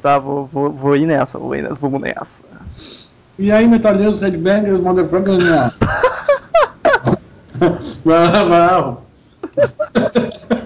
[0.00, 2.42] Tá, vou, vou, vou ir nessa, vou ir nessa, vamos nessa.
[3.38, 5.72] E aí, metaleiros, headbangers, motherfuckers, né?
[8.48, 8.98] lá.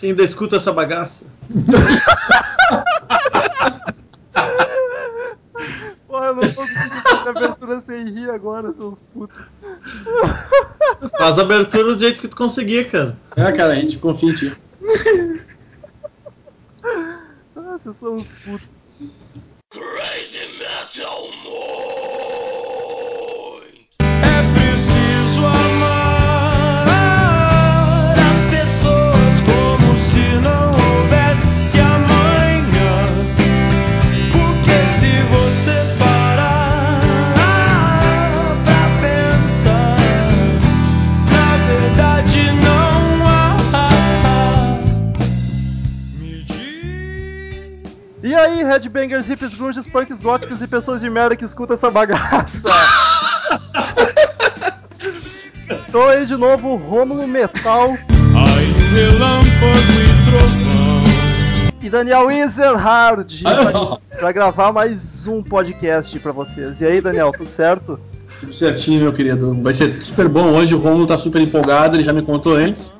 [0.00, 1.26] Quem ainda escuta essa bagaça?
[6.06, 9.36] Porra, eu não tô conseguindo fazer abertura sem rir agora, seus putos.
[11.16, 13.16] Faz a abertura do jeito que tu conseguir, cara.
[13.36, 14.56] É, cara, a gente confia em ti.
[16.84, 18.77] Ah, vocês são uns putos.
[48.78, 52.68] Headbangers, hippies, grunges, punks, góticos e pessoas de merda que escutam essa bagaça?
[55.68, 61.02] Estou aí de novo, Rômulo Metal um relâmpago e trovão.
[61.82, 66.80] e Daniel Ezerhard pra, pra gravar mais um podcast pra vocês.
[66.80, 67.98] E aí, Daniel, tudo certo?
[68.38, 69.60] Tudo certinho, meu querido.
[69.60, 70.74] Vai ser super bom hoje.
[70.74, 72.94] O Romulo tá super empolgado, ele já me contou antes.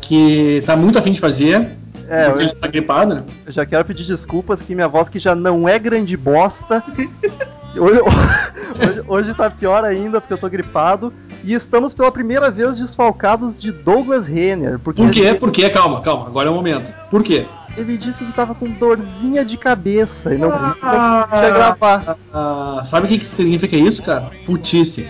[0.00, 1.76] Que tá muito afim de fazer.
[2.08, 3.24] É, porque eu, tá gripado, né?
[3.46, 6.82] eu já quero pedir desculpas que minha voz que já não é grande bosta.
[7.76, 11.12] Hoje, hoje, hoje tá pior ainda porque eu tô gripado.
[11.44, 14.78] E estamos pela primeira vez desfalcados de Douglas Renner.
[14.78, 15.34] Porque Por quê?
[15.34, 15.70] Por quê?
[15.70, 16.26] Calma, calma.
[16.26, 16.92] Agora é o momento.
[17.10, 17.46] Por quê?
[17.78, 21.26] Ele disse que tava com dorzinha de cabeça e não Ah.
[21.30, 22.16] podia gravar.
[22.32, 24.30] Ah, sabe o que, que significa isso, cara?
[24.44, 25.06] Putice.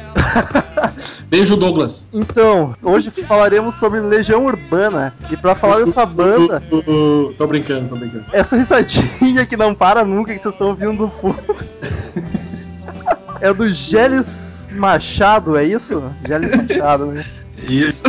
[1.28, 2.06] Beijo, Douglas.
[2.12, 5.14] Então, hoje falaremos sobre Legião Urbana.
[5.30, 6.62] E pra falar dessa banda,
[7.36, 8.25] tô brincando, tô brincando.
[8.33, 11.38] essa risadinha que não para nunca que vocês estão ouvindo do fundo.
[13.41, 16.03] É do Geles Machado, é isso?
[16.26, 17.25] Geles Machado, né?
[17.69, 18.03] Isso.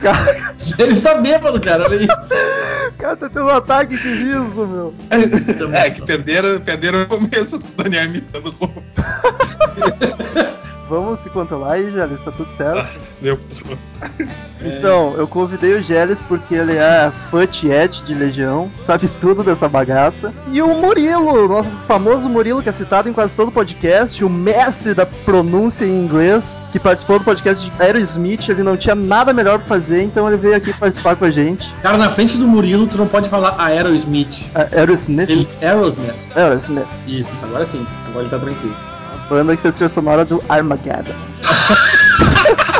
[0.00, 1.84] Cara, Ele está bêbado, cara.
[1.84, 2.34] Olha isso.
[2.98, 4.94] cara tá tendo um ataque de riso, meu.
[5.74, 8.84] É, que perderam, perderam o começo do Daniel imitando o Romulo.
[10.90, 12.98] Vamos se controlar aí, Geles, tá tudo certo?
[13.22, 13.38] Meu,
[14.62, 20.34] Então, eu convidei o Geles porque ele é fã de Legião, sabe tudo dessa bagaça.
[20.52, 24.92] E o Murilo, nosso famoso Murilo, que é citado em quase todo podcast, o mestre
[24.92, 29.58] da pronúncia em inglês, que participou do podcast de Aerosmith, ele não tinha nada melhor
[29.60, 31.72] pra fazer, então ele veio aqui participar com a gente.
[31.82, 34.50] Cara, na frente do Murilo, tu não pode falar Aerosmith.
[34.54, 35.30] A- Aerosmith?
[35.30, 36.14] Ele, Aerosmith.
[36.34, 37.86] Aerosmith, Isso, agora sim.
[38.08, 38.76] Agora ele tá tranquilo.
[39.30, 41.14] Banda que fez a trilha sonora do Armageddon.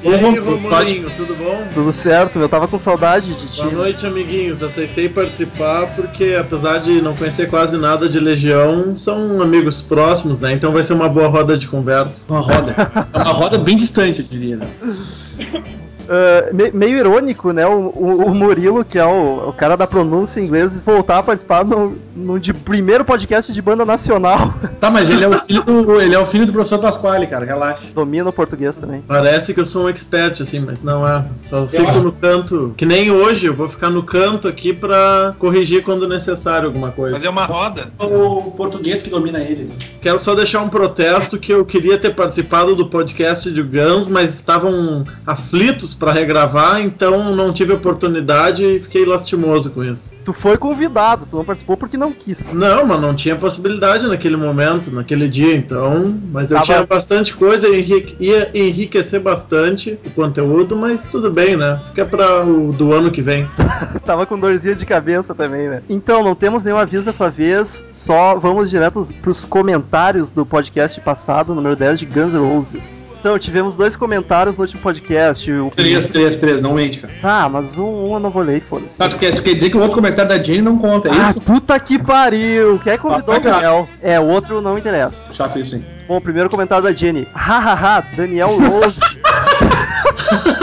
[0.00, 1.66] E aí, Romulinho, tudo bom?
[1.74, 3.62] Tudo certo, eu tava com saudade de ti.
[3.62, 4.62] Boa noite, amiguinhos.
[4.62, 10.54] Aceitei participar porque, apesar de não conhecer quase nada de Legião, são amigos próximos, né?
[10.54, 12.24] Então vai ser uma boa roda de conversa.
[12.28, 12.74] Uma roda.
[13.12, 14.56] É uma roda bem distante, eu diria.
[14.56, 14.68] Né?
[16.08, 17.66] Uh, me- meio irônico, né?
[17.66, 21.22] O, o- o Murilo, que é o, o cara da pronúncia em inglês, voltar a
[21.22, 24.38] participar no, no de primeiro podcast de banda nacional.
[24.80, 27.44] Tá, mas ele é o filho do, ele é o filho do professor Pasquale, cara.
[27.44, 27.88] Relaxa.
[27.94, 29.02] Domina o português também.
[29.06, 31.24] Parece que eu sou um expert, assim, mas não é.
[31.40, 32.72] Só fico acho- no canto.
[32.76, 37.16] Que nem hoje, eu vou ficar no canto aqui pra corrigir quando necessário alguma coisa.
[37.16, 37.92] fazer uma roda.
[37.98, 39.70] O português que domina ele.
[40.00, 44.32] Quero só deixar um protesto que eu queria ter participado do podcast de Guns, mas
[44.34, 50.10] estavam aflitos pra regravar, então não tive oportunidade e fiquei lastimoso com isso.
[50.24, 52.54] Tu foi convidado, tu não participou porque não quis.
[52.54, 56.18] Não, mas não tinha possibilidade naquele momento, naquele dia, então.
[56.32, 61.56] Mas eu Tava- tinha bastante coisa, enrique- ia enriquecer bastante o conteúdo, mas tudo bem,
[61.56, 61.80] né?
[61.88, 63.48] Fica para o do ano que vem.
[64.04, 65.82] Tava com dorzinha de cabeça também, né?
[65.88, 71.54] Então, não temos nenhum aviso dessa vez, só vamos direto pros comentários do podcast passado,
[71.54, 73.06] número 10 de Guns N' Roses.
[73.20, 75.50] Então, tivemos dois comentários no último podcast.
[75.50, 75.72] O...
[75.90, 77.12] Três, três, três, não mente, cara.
[77.22, 78.98] Ah, mas um, um eu não vou ler, foda-se.
[78.98, 81.12] Tá, tu quer, tu quer dizer que o outro comentário da Jane não conta, é
[81.12, 81.40] Ah, isso?
[81.40, 82.78] puta que pariu!
[82.82, 83.40] Quem é convidou o Ah.
[83.40, 83.88] Daniel?
[84.02, 85.24] É, o outro não interessa.
[85.32, 85.86] Chato isso, hein?
[86.06, 87.26] Bom, primeiro comentário da Jenny.
[87.34, 89.00] Hahaha, Daniel Rose.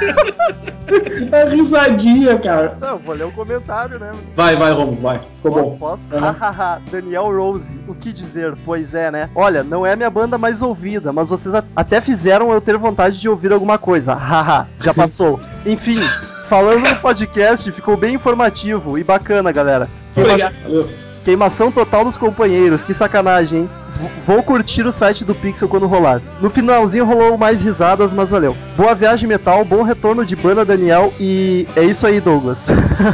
[1.32, 2.76] É risadinha, cara.
[2.80, 4.10] não, vou ler o comentário, né?
[4.34, 5.20] Vai, vai, Romulo, vai.
[5.36, 5.64] Ficou Posso?
[5.70, 5.76] bom.
[5.78, 6.16] Posso?
[6.18, 7.78] Hahaha, Daniel Rose.
[7.86, 8.54] O que dizer?
[8.64, 9.30] Pois é, né?
[9.34, 13.20] Olha, não é a minha banda mais ouvida, mas vocês até fizeram eu ter vontade
[13.20, 14.14] de ouvir alguma coisa.
[14.18, 15.40] Haha, já passou.
[15.64, 16.00] Enfim,
[16.46, 19.88] falando no podcast, ficou bem informativo e bacana, galera.
[20.14, 21.09] Quem, mas- Obrigado.
[21.24, 23.70] Queimação total dos companheiros, que sacanagem, hein?
[23.92, 26.20] V- vou curtir o site do Pixel quando rolar.
[26.40, 28.56] No finalzinho rolou mais risadas, mas valeu.
[28.76, 32.68] Boa viagem metal, bom retorno de banda Daniel e é isso aí, Douglas.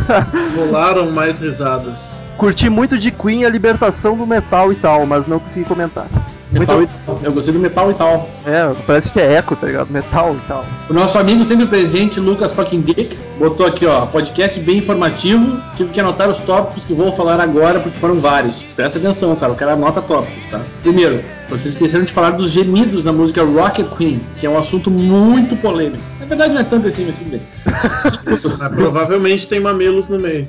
[0.56, 2.16] Rolaram mais risadas.
[2.36, 6.06] Curti muito de Queen a libertação do metal e tal, mas não consegui comentar.
[6.52, 6.92] Metal Muito-
[7.22, 8.28] Eu gostei do metal e tal.
[8.44, 9.90] É, parece que é eco, tá ligado?
[9.90, 10.64] Metal e tal.
[10.88, 15.60] O nosso amigo sempre presente, Lucas fucking Dick, botou aqui, ó, podcast bem informativo.
[15.74, 18.62] Tive que anotar os tópicos que vou falar agora, porque foram vários.
[18.74, 20.60] Presta atenção, cara, o cara anota tópicos, tá?
[20.82, 24.90] Primeiro, vocês esqueceram de falar dos gemidos na música Rocket Queen, que é um assunto
[24.90, 26.02] muito polêmico.
[26.18, 27.40] Na verdade não é tanto assim, mas tudo bem.
[28.58, 30.48] Mas provavelmente tem mamilos no meio.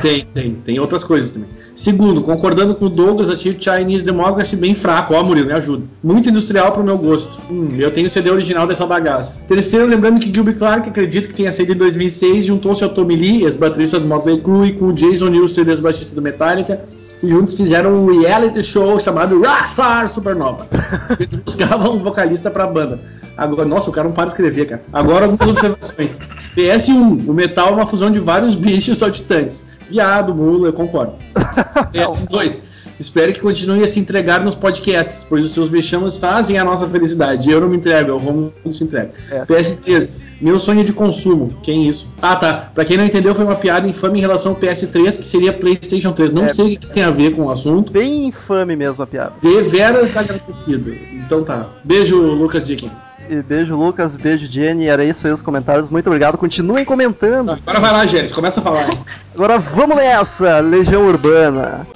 [0.00, 1.48] Tem, tem, tem outras coisas também.
[1.74, 5.14] Segundo, concordando com o Douglas, achei o Chinese Democracy bem fraco.
[5.14, 5.84] Ó, Murilo, me ajuda.
[6.08, 7.38] Muito industrial pro meu gosto.
[7.50, 9.40] Hum, eu tenho o CD original dessa bagaça.
[9.46, 13.42] Terceiro, lembrando que Gilby Clarke, acredito que tenha saído em 2006, juntou-se ao Tommy Lee,
[13.42, 16.80] ex-baterista do Motley Crue, e com o Jason Newsted, ex-baixista do Metallica,
[17.22, 20.66] e juntos fizeram um reality show chamado Rockstar Supernova.
[21.20, 22.98] Eles buscavam um vocalista pra banda.
[23.36, 24.82] Agora, nossa, o cara não para de escrever, cara.
[24.90, 26.20] Agora algumas observações.
[26.56, 29.66] PS1, o metal é uma fusão de vários bichos saltitantes.
[29.90, 31.12] Viado, mula, eu concordo.
[31.92, 32.62] PS2,
[32.98, 36.86] espero que continue a se entregar nos podcasts, pois os seus vexames fazem a nossa
[36.86, 37.50] felicidade.
[37.50, 39.10] Eu não me entrego, eu vou se entrega.
[39.30, 39.44] É.
[39.44, 41.48] PS3, meu sonho de consumo.
[41.62, 42.08] Quem isso?
[42.20, 42.70] Ah, tá.
[42.74, 46.12] Pra quem não entendeu, foi uma piada infame em relação ao PS3, que seria PlayStation
[46.12, 46.32] 3.
[46.32, 46.48] Não É.
[46.48, 47.92] sei o que isso tem a ver com o assunto.
[47.92, 49.32] Bem infame mesmo a piada.
[49.42, 50.92] Deveras agradecido.
[50.92, 51.66] Então tá.
[51.84, 52.90] Beijo, Lucas Dickin.
[53.30, 54.86] E beijo, Lucas, beijo, Jenny.
[54.86, 55.90] Era isso aí os comentários.
[55.90, 56.38] Muito obrigado.
[56.38, 57.50] Continuem comentando.
[57.50, 58.88] Agora vai lá, Gélis, começa a falar.
[59.34, 61.86] Agora vamos nessa, Legião Urbana.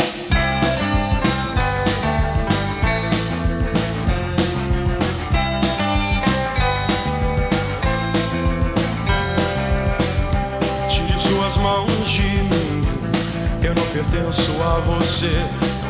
[14.87, 15.31] Você.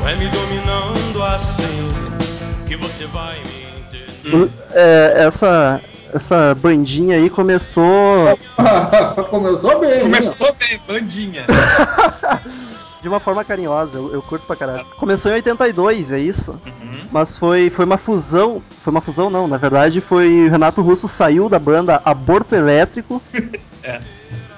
[0.00, 1.92] Não é me dominando assim
[2.66, 4.36] que você vai me entender.
[4.36, 5.80] O- é, essa,
[6.12, 8.38] essa bandinha aí começou
[9.30, 9.90] Começou bem.
[10.08, 10.20] né?
[10.20, 11.44] Começou bem, bandinha.
[13.02, 13.98] de uma forma carinhosa.
[13.98, 14.84] Eu, eu curto pra caralho.
[14.96, 16.52] Começou em 82, é isso?
[16.64, 16.92] Uhum.
[17.10, 18.62] Mas foi, foi uma fusão.
[18.82, 19.46] Foi uma fusão, não.
[19.48, 20.46] Na verdade, foi.
[20.46, 23.20] O Renato Russo saiu da banda Aborto Elétrico.
[23.84, 24.00] É.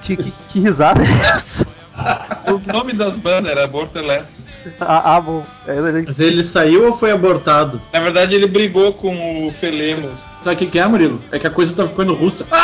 [0.03, 1.65] Que, que, que risada é essa?
[2.47, 4.31] O nome das bandas era Aborto Elétrico.
[4.79, 5.43] Ah, ah, bom.
[5.67, 7.79] É, ele- Mas ele saiu ou foi abortado?
[7.93, 10.19] Na verdade, ele brigou com o Felemos.
[10.43, 11.21] Sabe o que, que é, Murilo?
[11.31, 12.45] É que a coisa tá ficando russa.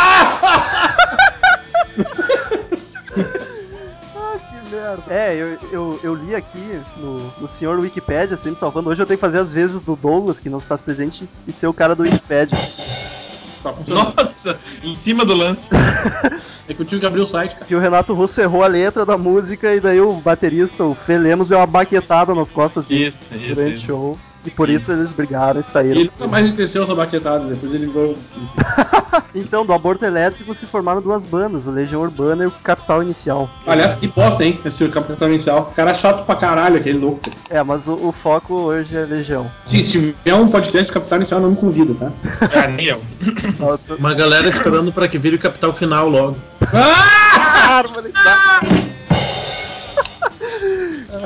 [4.15, 5.03] Ah, que merda.
[5.09, 8.89] É, eu, eu, eu li aqui no, no senhor Wikipedia, sempre salvando.
[8.89, 11.53] Hoje eu tenho que fazer as vezes do Douglas, que não se faz presente, e
[11.53, 12.57] ser o cara do Wikipedia.
[13.61, 14.13] Tá funcionando.
[14.15, 15.61] Nossa, em cima do lance.
[16.67, 17.65] É que eu tive que abrir o site, cara.
[17.65, 21.49] Que o Renato Russo errou a letra da música, e daí o baterista, o Felemos,
[21.49, 23.55] deu uma baquetada nas costas dele Isso, isso.
[23.55, 24.19] durante o show.
[24.45, 25.99] E por isso eles brigaram e saíram.
[25.99, 28.15] Ele nunca mais esqueceu essa baquetada, depois ele virou.
[29.33, 33.49] Então, do aborto elétrico se formaram duas bandas, o Legião Urbana e o Capital Inicial.
[33.65, 34.59] Aliás, que bosta, hein?
[34.65, 35.71] Esse capitão inicial.
[35.75, 37.21] Cara chato pra caralho, aquele louco.
[37.49, 39.49] É, mas o, o foco hoje é Legião.
[39.63, 42.11] Sim, se tiver um podcast do Capitão Inicial, não me convida, tá?
[42.53, 42.93] Ah, nem
[43.97, 46.35] Uma galera esperando pra que vire o capital final logo.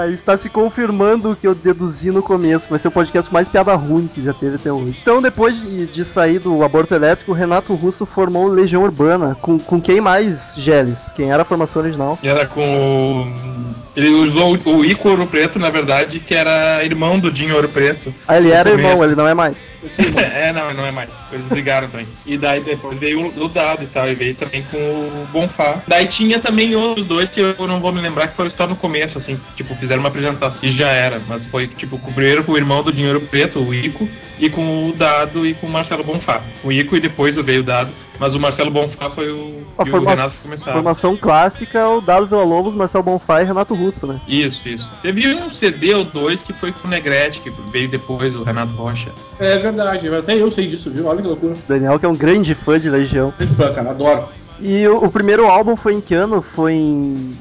[0.09, 3.47] Está se confirmando o que eu deduzi no começo, que vai ser o podcast mais
[3.49, 4.97] piada ruim que já teve até hoje.
[5.01, 9.35] Então, depois de, de sair do aborto elétrico, o Renato Russo formou Legião Urbana.
[9.41, 11.11] Com, com quem mais, Geles?
[11.13, 12.17] Quem era a formação original?
[12.23, 13.75] Era com o.
[13.95, 18.13] Ele usou o Ico Ouro Preto, na verdade, que era irmão do Dinho Ouro Preto.
[18.27, 18.89] Ah, ele era começo.
[18.89, 19.73] irmão, ele não é mais.
[20.17, 21.09] é, não, não é mais.
[21.31, 22.05] Eles brigaram também.
[22.25, 25.77] E daí depois veio o- o Dado e tal, e veio também com o Bonfá.
[25.87, 28.75] Daí tinha também outros dois que eu não vou me lembrar que foram só no
[28.75, 31.21] começo, assim, tipo, fizeram uma apresentação e já era.
[31.27, 34.07] Mas foi, tipo, com- primeiro com o irmão do Dinheiro Preto, o Ico,
[34.39, 36.41] e com o Dado e com o Marcelo Bonfá.
[36.63, 37.89] O Ico e depois veio o Dado,
[38.19, 39.63] mas o Marcelo Bonfá foi o.
[39.77, 40.73] A e o forma- Renato começaram.
[40.73, 44.19] formação clássica o Dado Vila Lobos, Marcel Bonfá e Renato Russo, né?
[44.27, 44.89] Isso, isso.
[45.01, 48.71] Teve um CD ou dois que foi com o Negrete, que veio depois, o Renato
[48.73, 49.09] Rocha.
[49.39, 51.07] É verdade, até eu sei disso, viu?
[51.07, 51.55] Olha que loucura.
[51.67, 53.33] Daniel, que é um grande fã de Legião.
[53.39, 54.23] Muito fã, cara, adoro.
[54.61, 56.41] E o, o primeiro álbum foi em que ano?
[56.41, 57.37] Foi em.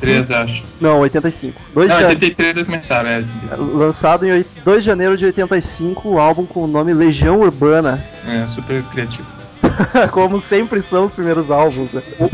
[0.00, 0.30] 83, 3?
[0.30, 0.62] acho.
[0.80, 1.60] Não, 85.
[1.74, 3.24] Dois Não, de- 83 eles começaram, é.
[3.58, 8.02] Lançado em oit- 2 de janeiro de 85, o álbum com o nome Legião Urbana.
[8.26, 9.26] É, super criativo.
[10.12, 11.92] Como sempre são os primeiros álbuns.
[11.92, 12.02] né?
[12.18, 12.28] Ô, ô,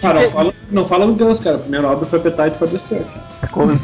[0.00, 1.56] Cara, não fala, não fala do Guns, cara.
[1.56, 3.20] A primeira obra foi Appetite for Destruction.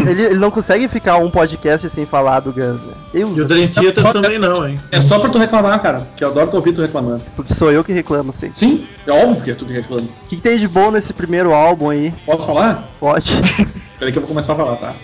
[0.06, 2.92] Ele, ele não consegue ficar um podcast sem falar do Guns, né?
[3.14, 4.80] Eu, E o Dream Theater Só- também não, hein?
[4.90, 6.06] É só pra tu reclamar, cara.
[6.16, 7.22] Que eu adoro ouvir tu reclamando.
[7.36, 8.58] porque sou eu que reclamo sempre.
[8.58, 10.02] Sim, é óbvio que é tu que reclama.
[10.02, 12.12] O que, que tem de bom nesse primeiro álbum aí?
[12.26, 12.88] Posso falar?
[12.98, 13.30] Pode.
[13.98, 14.94] Peraí que eu vou começar a falar, tá?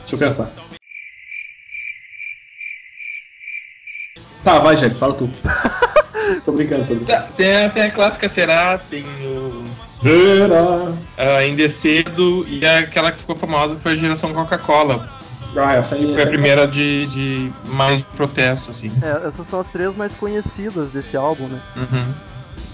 [0.00, 0.50] Deixa eu pensar.
[4.42, 5.28] Tá, vai, Gélis, fala tu.
[6.40, 7.24] tô brincando, tô brincando.
[7.36, 9.64] Tem, a- tem a clássica Será, tem o.
[10.02, 10.92] Será?
[11.16, 15.08] a Ainda é Cedo e aquela que ficou famosa foi a geração Coca-Cola.
[15.56, 18.90] Ah, essa aí Foi a primeira de, de mais protesto, assim.
[19.00, 21.60] É, essas são as três mais conhecidas desse álbum, né?
[21.76, 22.04] Uhum.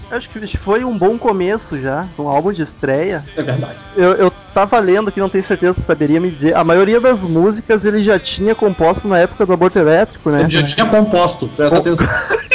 [0.09, 3.23] Acho que foi um bom começo já, um álbum de estreia.
[3.37, 3.77] É verdade.
[3.95, 6.53] Eu, eu tava lendo que não tenho certeza se saberia me dizer.
[6.53, 10.41] A maioria das músicas ele já tinha composto na época do aborto elétrico, né?
[10.41, 12.07] Ele já tinha composto, presta atenção.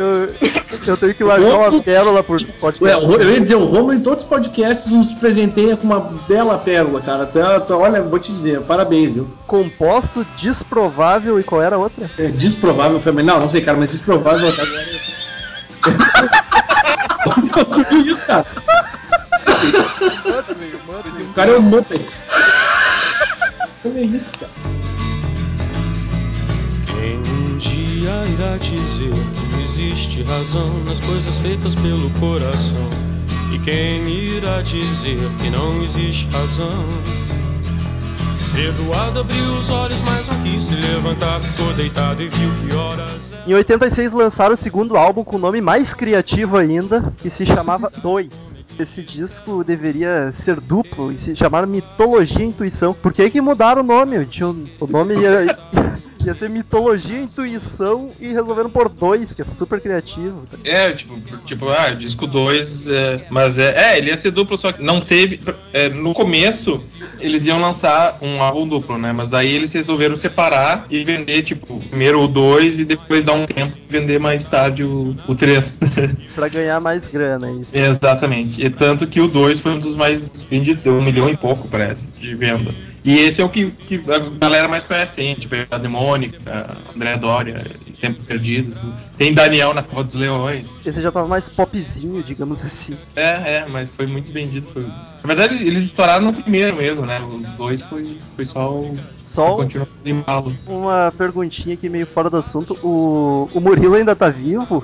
[0.00, 0.34] Eu,
[0.86, 3.06] eu tenho que largar uma pérola por Ué, podcast.
[3.06, 6.56] Ro- eu ia dizer, o Romulo em todos os podcasts nos presenteia com uma bela
[6.56, 7.26] pérola, cara.
[7.26, 9.28] Tu é- tu- olha, vou te dizer, parabéns, viu?
[9.46, 12.10] Composto, desprovável e qual era a outra?
[12.18, 13.34] É desprovável feminino.
[13.34, 14.50] Não, não sei, cara, mas desprovável
[17.90, 18.46] viu isso, cara?
[21.28, 22.04] O cara é um Muppet.
[23.84, 24.52] Olha isso, cara.
[26.86, 29.12] Quem um dia irá dizer
[29.80, 32.88] existe razão nas coisas feitas pelo coração?
[33.52, 36.84] E quem irá dizer que não existe razão?
[38.56, 43.32] Eduardo abriu os olhos, mas não quis se levantar, ficou deitado e viu que horas.
[43.46, 48.66] Em 86 lançaram o segundo álbum com nome mais criativo ainda, que se chamava Dois.
[48.78, 52.92] Esse disco deveria ser duplo e se chamar Mitologia e Intuição.
[52.92, 54.28] Por que que mudaram o nome?
[54.78, 55.58] O nome ia,
[56.26, 60.44] ia ser Mitologia e Intuição e resolveram por dois, que é super criativo.
[60.64, 64.72] É, tipo, tipo, ah, disco 2, é, mas é, é, ele ia ser duplo, só
[64.72, 65.40] que não teve.
[65.72, 66.82] é, no começo,
[67.18, 69.12] eles iam lançar um álbum duplo, né?
[69.12, 73.46] Mas daí eles resolveram separar e vender, tipo, primeiro o 2 e depois dar um
[73.46, 75.80] tempo e vender mais tarde o 3.
[76.34, 77.76] Pra ganhar mais grana, é isso.
[77.76, 78.64] Exatamente.
[78.64, 81.68] E tanto que o 2 foi um dos mais vendidos, deu um milhão e pouco,
[81.68, 82.72] parece, de venda.
[83.04, 86.38] E esse é o que, que a galera mais conhece, tem, tipo, a Demônica,
[86.94, 87.54] André Doria,
[88.00, 88.92] Tempo Perdido, assim.
[89.16, 90.66] tem Daniel na Cova dos Leões.
[90.84, 92.96] Esse já tava mais popzinho, digamos assim.
[93.16, 94.66] É, é, mas foi muito vendido.
[94.72, 94.82] Foi...
[94.84, 97.20] Na verdade, eles estouraram no primeiro mesmo, né?
[97.22, 98.94] Os dois foi, foi só o.
[99.22, 100.12] Só continuação de
[100.66, 102.76] uma perguntinha aqui meio fora do assunto.
[102.82, 104.82] O, o Murilo ainda tá vivo?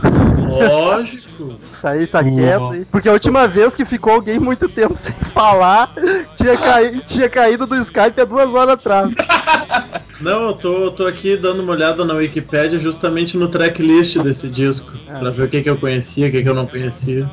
[0.58, 1.56] Lógico.
[1.86, 2.84] Tá aí, tá quieto aí.
[2.86, 5.92] Porque a última vez que ficou alguém muito tempo sem falar,
[6.34, 9.14] tinha, caí- tinha caído do Skype há duas horas atrás.
[10.20, 14.92] Não, eu tô, tô aqui dando uma olhada na Wikipédia justamente no tracklist desse disco.
[15.06, 17.30] Pra ver o que, que eu conhecia, o que, que eu não conhecia.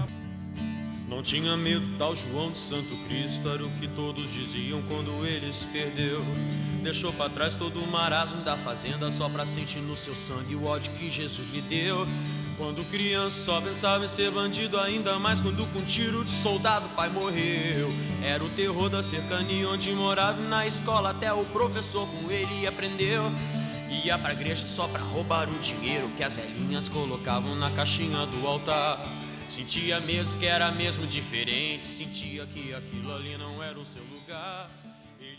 [1.08, 5.54] Não tinha medo, tal João de Santo Cristo era o que todos diziam quando ele
[5.54, 6.22] se perdeu.
[6.84, 10.66] Deixou pra trás todo o marasmo da fazenda só pra sentir no seu sangue o
[10.66, 12.06] ódio que Jesus lhe deu.
[12.58, 17.10] Quando criança só pensava em ser bandido, ainda mais quando com tiro de soldado pai
[17.10, 17.90] morreu.
[18.24, 23.24] Era o terror da cercania onde morava na escola até o professor com ele aprendeu.
[24.04, 28.48] Ia pra igreja só pra roubar o dinheiro que as velhinhas colocavam na caixinha do
[28.48, 29.04] altar.
[29.50, 34.70] Sentia mesmo que era mesmo diferente, sentia que aquilo ali não era o seu lugar.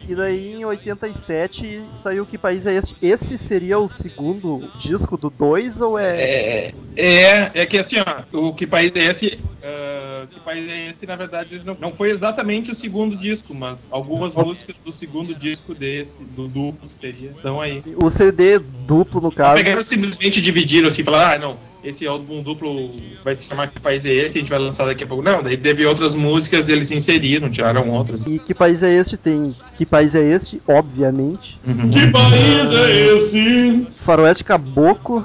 [0.06, 2.94] E daí em 87 saiu Que País é Este?
[3.00, 6.20] Esse seria o segundo disco do 2 ou é.
[6.20, 9.38] É, é, é que assim, ó, o Que País é Esse?
[9.62, 13.88] ah, que País é Esse, na verdade, não, não foi exatamente o segundo disco, mas
[13.90, 17.80] algumas músicas do segundo disco desse, do duplo, seria, estão aí.
[17.96, 19.62] O CD duplo, no caso.
[19.62, 22.90] Pegaram simplesmente dividiram assim, falaram, ah, não, esse álbum duplo
[23.22, 25.22] vai se chamar Que País é Esse, a gente vai lançar daqui a pouco.
[25.22, 28.20] Não, daí teve outras músicas, eles inseriram, tiraram outras.
[28.26, 29.16] E Que País é Este?
[29.16, 31.58] Tem Que País é Este, obviamente.
[31.66, 31.90] Uhum.
[31.90, 33.86] Que país é esse?
[34.00, 35.24] Faroeste Caboclo,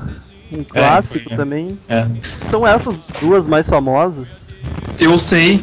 [0.52, 1.38] um clássico foi, é.
[1.38, 1.80] também.
[1.88, 2.06] É.
[2.38, 4.50] São essas duas mais famosas.
[5.00, 5.62] Eu sei,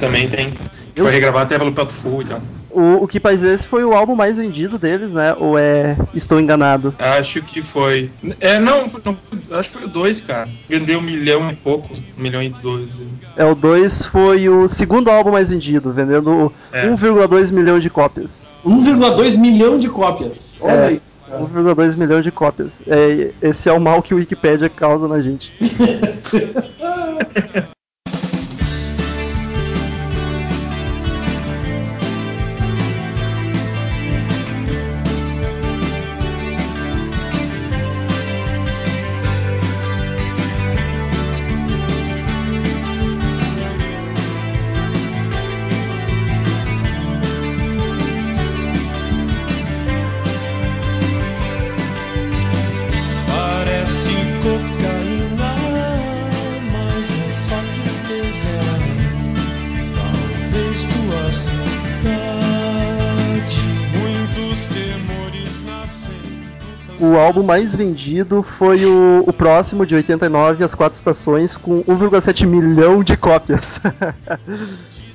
[0.00, 0.52] também tem.
[0.94, 2.40] Eu- Foi regravado até pelo Pato Fu e tal.
[2.76, 5.34] O, o Que País é Esse foi o álbum mais vendido deles, né?
[5.38, 5.96] Ou é.
[6.12, 6.94] Estou enganado?
[6.98, 8.10] Acho que foi.
[8.38, 9.16] É, não, não,
[9.58, 10.46] acho que foi o 2, cara.
[10.68, 12.90] Vendeu um milhão e poucos, um milhão e dois.
[13.34, 16.86] É, o 2 foi o segundo álbum mais vendido, vendendo É.
[16.86, 18.54] 1,2 milhão de cópias.
[18.62, 20.56] 1,2 milhão de cópias.
[20.60, 20.86] Olha É.
[20.88, 21.00] aí.
[21.30, 22.82] 1,2 milhão de cópias.
[22.86, 25.50] É, esse é o mal que o Wikipedia causa na gente.
[67.36, 73.02] álbum mais vendido foi o, o próximo, de 89, As Quatro Estações, com 1,7 milhão
[73.02, 73.80] de cópias.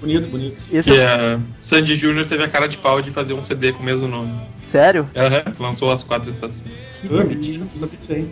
[0.01, 0.59] Bonito, bonito.
[0.71, 1.05] Esse Que é...
[1.05, 4.07] a Sandy Júnior teve a cara de pau de fazer um CD com o mesmo
[4.07, 4.33] nome.
[4.63, 5.07] Sério?
[5.15, 6.63] Aham, lançou as quatro estações.
[6.99, 7.89] Que Ah, delícia.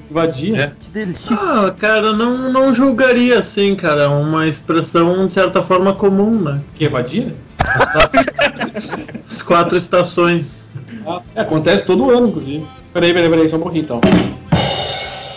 [0.09, 0.59] Vadia.
[0.59, 0.71] É.
[0.79, 1.35] Que delícia.
[1.39, 4.09] Ah, cara, não, não julgaria assim, cara.
[4.09, 6.59] Uma expressão de certa forma comum, né?
[6.73, 7.35] Que é vadia?
[9.29, 10.71] As quatro estações.
[11.05, 12.65] Ah, é, acontece todo ano, inclusive.
[12.99, 14.01] Peraí, peraí, peraí, só um pouquinho então.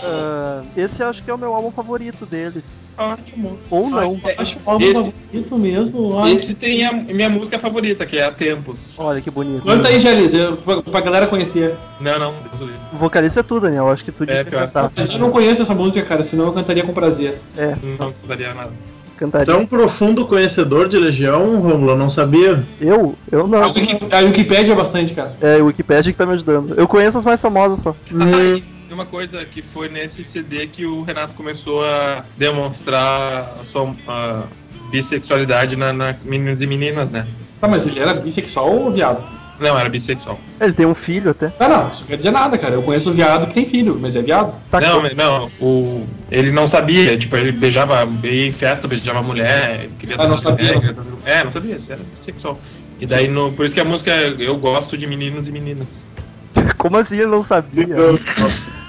[0.04, 2.88] Ah, esse eu acho que é o meu álbum favorito deles.
[2.99, 3.57] Ótimo.
[3.71, 4.21] Ou não.
[4.25, 6.19] É, acho o álbum Esse- favorito mesmo.
[6.19, 8.95] Ai, Esse tem a minha música favorita, que é a Tempos.
[8.99, 9.64] Olha que bonito.
[9.64, 9.97] Canta aí,
[10.35, 11.76] eu- pra, pra galera conhecer.
[12.00, 12.81] Não, não, Deus livre.
[12.95, 13.88] Vocalista é tu, Daniel.
[13.88, 14.62] Acho que tu devia pior.
[14.62, 14.90] cantar.
[14.97, 17.38] Mas eu não conheço essa música, cara, senão eu cantaria com prazer.
[17.57, 18.73] É, Não daria nada.
[19.16, 19.47] Cantaria.
[19.47, 22.62] Tu é um profundo conhecedor de Legião, Romulo, eu não sabia.
[22.81, 23.16] Eu?
[23.31, 23.73] Eu A, não.
[23.73, 25.35] Wiki, a Wikipédia é bastante, cara.
[25.40, 26.75] É o Wikipedia que tá me ajudando.
[26.76, 27.95] Eu conheço as mais famosas só.
[28.14, 33.57] Ah, e tem uma coisa que foi nesse CD que o Renato começou a demonstrar
[33.61, 34.42] a sua a
[34.90, 37.26] bissexualidade na, na Meninos e Meninas, né?
[37.61, 39.25] Tá, mas ele era bissexual ou viado?
[39.62, 40.38] Não, era bissexual.
[40.61, 41.52] Ele tem um filho até.
[41.59, 42.75] Ah, não, isso não quer dizer nada, cara.
[42.75, 44.54] Eu conheço viado que tem filho, mas é viado.
[44.71, 49.23] Tá não, com- não, o, ele não sabia, tipo, ele beijava, ia em festa, beijava
[49.23, 52.59] mulher, queria Ah, não dar sabia, não dar- É, não sabia, era bissexual.
[53.00, 56.09] E daí, no, por isso que a música eu gosto de meninos e meninas.
[56.76, 57.87] Como assim ele não sabia?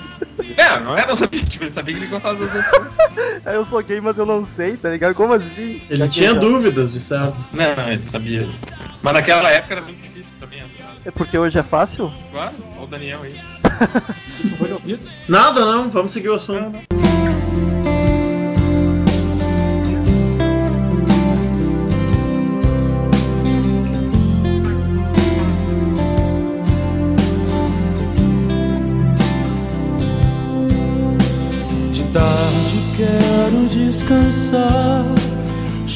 [0.58, 2.94] É, não não sabia, tipo, ele sabia que ele gostava das coisas.
[3.46, 5.14] É, eu sou gay, mas eu não sei, tá ligado?
[5.16, 5.82] Como assim?
[5.90, 7.36] Ele Já tinha dúvidas, de certo.
[7.52, 8.48] Não, não, ele sabia.
[9.02, 10.68] Mas naquela época era muito difícil também, né?
[11.06, 12.12] É porque hoje é fácil?
[12.32, 13.36] Claro, olha o Daniel aí.
[14.46, 15.10] Não foi de ouvido?
[15.28, 16.72] Nada, não, vamos seguir o assunto.
[16.72, 17.13] De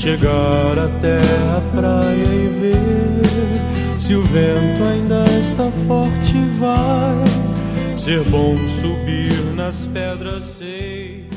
[0.08, 6.34] chegar até a praia e ver se o vento ainda está forte.
[6.58, 11.30] Vai ser bom subir nas pedras, sei.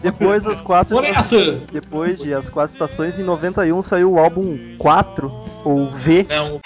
[0.00, 1.58] Depois das quatro essa!
[1.72, 5.32] Depois de As Quatro Estações, em 91 saiu o álbum 4,
[5.64, 6.24] ou V.
[6.28, 6.60] Não.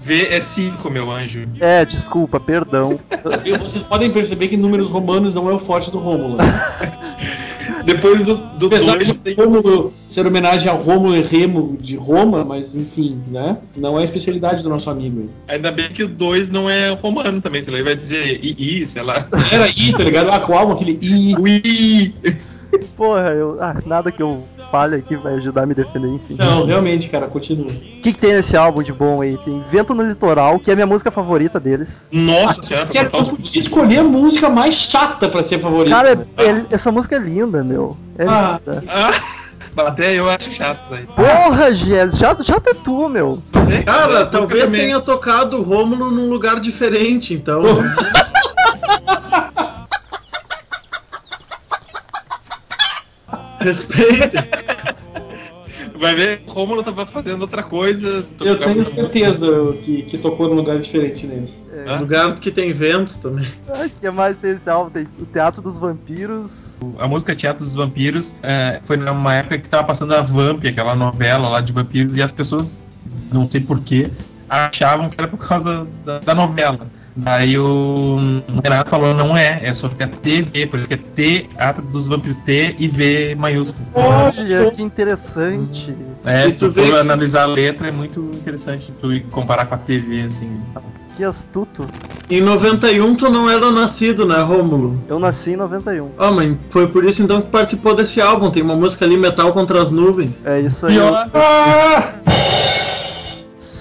[0.00, 1.46] V é 5, meu anjo.
[1.60, 2.98] É, desculpa, perdão.
[3.60, 6.38] Vocês podem perceber que números romanos não é o forte do Rômulo.
[7.84, 11.96] Depois do 2 do Apesar de tem Rômulo ser homenagem a Rômulo e Remo de
[11.96, 13.58] Roma, mas enfim, né?
[13.76, 15.28] Não é a especialidade do nosso amigo.
[15.46, 19.02] Ainda bem que o 2 não é romano também, senão ele vai dizer II, sei
[19.02, 19.28] lá.
[19.52, 20.30] Era I, tá ligado?
[20.30, 20.72] Ah, qual?
[20.72, 21.36] Aquele I.
[21.38, 22.14] Ui!
[22.96, 26.36] Porra, eu, ah, nada que eu fale aqui vai ajudar a me defender, enfim.
[26.38, 27.66] Não, realmente, cara, continua.
[27.70, 29.38] O que, que tem nesse álbum de bom aí?
[29.44, 32.06] Tem Vento no Litoral, que é a minha música favorita deles.
[32.12, 35.94] Nossa senhora, Sério, eu podia escolher a música mais chata pra ser favorita.
[35.96, 36.26] Cara, né?
[36.36, 37.96] é- essa música é linda, meu.
[38.18, 38.60] É Ah.
[38.66, 38.84] linda.
[38.88, 39.14] Ah,
[39.86, 41.06] até eu acho chato aí.
[41.06, 43.38] Porra, Gélio, chato, chato é tu, meu.
[43.84, 47.60] Cara, talvez tenha tocado o Rômulo num lugar diferente, então.
[53.68, 54.36] Respeite.
[56.00, 58.24] Vai ver, o Rômulo tava fazendo outra coisa.
[58.40, 59.48] Eu tenho certeza
[59.82, 61.52] que, que tocou num lugar diferente nele.
[61.74, 61.98] É, Hã?
[61.98, 63.44] Lugar que tem vento também.
[63.68, 64.90] ah, O que mais tem nesse álbum?
[64.90, 66.80] Tem o Teatro dos Vampiros.
[67.00, 70.94] A música Teatro dos Vampiros é, foi numa época que tava passando a Vamp, aquela
[70.94, 72.80] novela lá de vampiros, e as pessoas,
[73.32, 74.08] não sei porquê,
[74.48, 76.86] achavam que era por causa da, da novela.
[77.20, 78.18] Daí o
[78.62, 82.36] Renato falou, não é, é só é TV, por isso que é Teatro dos Vampiros,
[82.38, 83.84] T e V maiúsculo.
[83.92, 85.94] Olha, que interessante.
[86.24, 89.74] É, se tu for que- analisar a letra, é muito interessante tu ir comparar com
[89.74, 90.60] a TV, assim.
[91.16, 91.88] Que astuto.
[92.30, 95.02] Em 91 tu não era nascido, né, Rômulo?
[95.08, 96.10] Eu nasci em 91.
[96.18, 98.50] Ah, mas foi por isso então que participou desse álbum.
[98.52, 100.46] Tem uma música ali, Metal contra as Nuvens.
[100.46, 100.94] É isso aí.
[100.94, 101.28] Pior.
[101.34, 102.12] eu- Ah!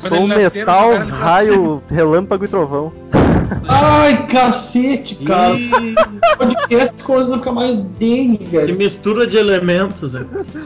[0.08, 2.92] Sou metal, no raio, relâmpago e trovão.
[3.68, 5.56] Ai, cacete, cara.
[6.38, 8.76] Podcast coisa fica mais gay, que velho.
[8.76, 10.26] mistura de elementos, é.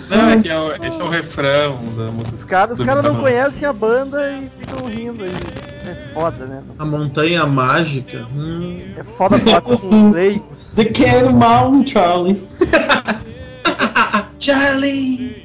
[0.10, 2.36] Não, é que é o, esse é o refrão da música.
[2.36, 5.32] Os caras cara não conhecem a banda e ficam rindo aí.
[5.32, 6.62] É foda, né?
[6.77, 8.25] A montanha mágica.
[8.36, 8.82] Hum.
[8.95, 10.75] É foda falar com leigos.
[10.75, 12.43] The Cat Mountain Charlie.
[14.39, 15.43] Charlie!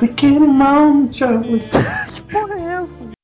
[0.00, 1.62] The Cat Mountain Charlie.
[2.14, 3.17] Que porra é essa?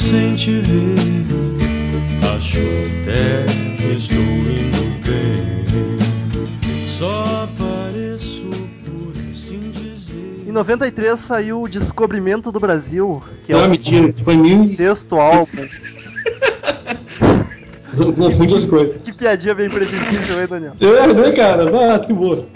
[0.00, 0.96] Sem te ver.
[2.34, 2.58] Acho
[3.02, 3.44] até
[3.76, 5.64] que estou indo bem.
[6.86, 8.42] Só apareço
[8.84, 10.44] por assim dizer.
[10.48, 14.64] Em 93 saiu o Descobrimento do Brasil, que é Não, o mentira, foi mil.
[14.64, 15.46] sexto álbum.
[18.16, 19.02] Confunde as coisas.
[19.02, 20.72] Que piadinha bem previsível, hein, Daniel?
[20.80, 21.94] É, né, cara?
[21.94, 22.46] Ah, que boa.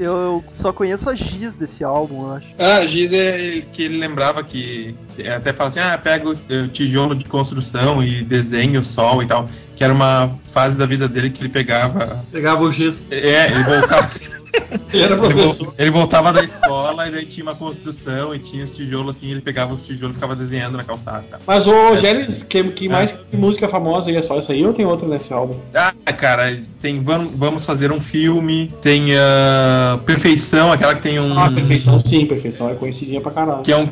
[0.00, 2.48] Eu, só conheço a Giz desse álbum, eu acho.
[2.58, 4.94] Ah, Giz é que ele lembrava que
[5.36, 9.26] até fala assim, ah, pega o o tijolo de construção e desenha o sol e
[9.26, 13.06] tal, que era uma fase da vida dele que ele pegava, Pegava o giz.
[13.10, 14.10] é, ele voltava,
[14.92, 15.72] Ele era professor.
[15.78, 19.40] ele voltava da escola e daí tinha uma construção e tinha os tijolos assim, ele
[19.40, 21.24] pegava os tijolos e ficava desenhando na calçada.
[21.46, 24.72] Mas o Gélis, que, que mais que música famosa aí é só essa aí ou
[24.72, 25.56] tem outra nesse álbum?
[25.74, 31.38] Ah, cara, tem vamos, vamos fazer um filme, tem ah, Perfeição, aquela que tem um
[31.38, 33.62] Ah, Perfeição sim, Perfeição é conhecidinha pra caralho.
[33.62, 33.90] que é um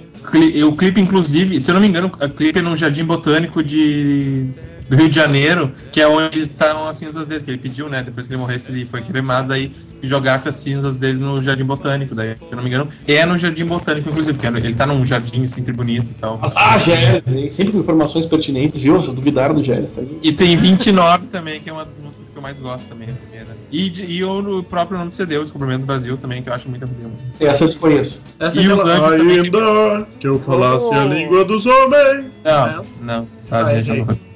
[0.67, 4.49] o clipe inclusive, se eu não me engano, o clipe é no Jardim Botânico de
[4.89, 8.03] do Rio de Janeiro, que é onde estão as cinzas dele, que ele pediu, né,
[8.03, 9.73] depois que ele morresse, ele foi cremado aí
[10.03, 13.27] e jogasse as cinzas dele no Jardim Botânico, daí, se eu não me engano, é
[13.27, 16.41] no Jardim Botânico inclusive, que ele tá num jardim assim, sempre bonito e tal.
[16.57, 17.51] Ah, hein?
[17.51, 18.95] sempre com informações pertinentes, viu?
[18.95, 20.19] Vocês duvidaram do Gélis, tá aí.
[20.23, 23.13] E tem 29 também, que é uma das músicas que eu mais gosto também, a
[23.13, 23.57] primeira.
[23.73, 26.55] E, de- e o próprio nome do CD, o Descobrimento do Brasil também, que eu
[26.55, 27.21] acho muito bonita.
[27.41, 28.23] Essa eu desconheço.
[28.39, 29.41] Essa E é os anjos também.
[29.41, 31.09] Ainda que eu falasse a Oh.
[31.13, 32.41] língua dos homens.
[32.45, 34.03] Não, não, tá, Ah, deixa errei.
[34.09, 34.28] eu-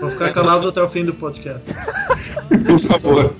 [0.00, 1.72] Vou ficar calado até o fim do podcast.
[2.66, 3.34] Por favor.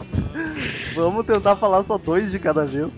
[0.95, 2.98] Vamos tentar falar só dois de cada vez.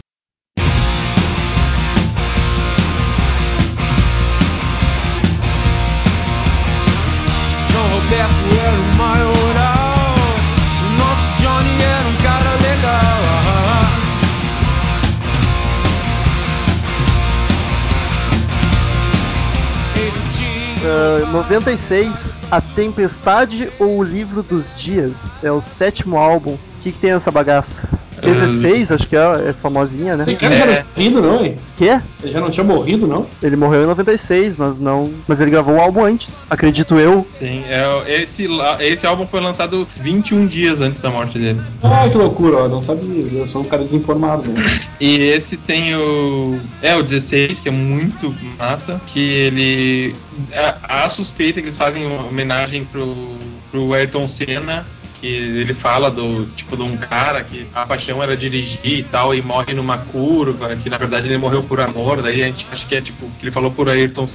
[21.31, 25.39] 96, A Tempestade ou o Livro dos Dias.
[25.45, 26.55] É o sétimo álbum.
[26.55, 27.89] O que, que tem nessa bagaça?
[28.21, 30.25] 16, acho que é, é famosinha, né?
[30.29, 31.59] O cara já não tinha morrido, não, hein?
[31.77, 32.01] Quê?
[32.23, 33.27] Ele já não tinha morrido, não?
[33.43, 35.13] Ele morreu em 96, mas não.
[35.27, 37.27] Mas ele gravou o álbum antes, acredito eu.
[37.31, 38.47] Sim, é, esse,
[38.81, 41.61] esse álbum foi lançado 21 dias antes da morte dele.
[41.83, 42.69] Ah, que loucura, ó.
[42.69, 43.27] Não sabia.
[43.33, 44.81] Eu sou um cara desinformado, né?
[45.01, 46.59] E esse tem o.
[46.83, 49.01] É, o 16, que é muito massa.
[49.07, 50.15] Que ele.
[50.55, 53.35] A, a suspeita que eles fazem uma homenagem pro,
[53.71, 54.87] pro Ayrton Senna.
[55.21, 59.35] Que ele fala do tipo de um cara que a paixão era dirigir e tal,
[59.35, 62.87] e morre numa curva, que na verdade ele morreu por amor, daí a gente acha
[62.87, 64.27] que é tipo, que ele falou por Ayrton,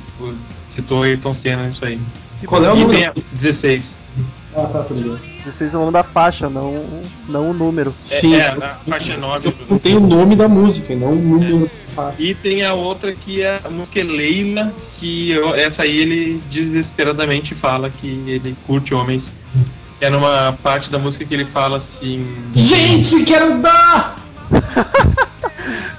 [0.68, 2.00] citou Ayrton Senna isso aí.
[2.46, 3.98] Qual é o E a 16.
[4.56, 5.36] Ah, tá, tudo bem.
[5.44, 7.94] 16 é o nome da faixa, não, não o número.
[8.10, 8.36] É, Sim.
[8.36, 9.54] é, a faixa 9.
[9.70, 11.70] Não tem o nome da música, não o número.
[11.98, 16.42] Ah, E tem a outra que é a música Leila, que eu- essa aí ele
[16.52, 19.34] desesperadamente fala que ele curte homens.
[20.02, 22.28] É numa parte da música que ele fala assim.
[22.54, 24.16] Gente, quero dar!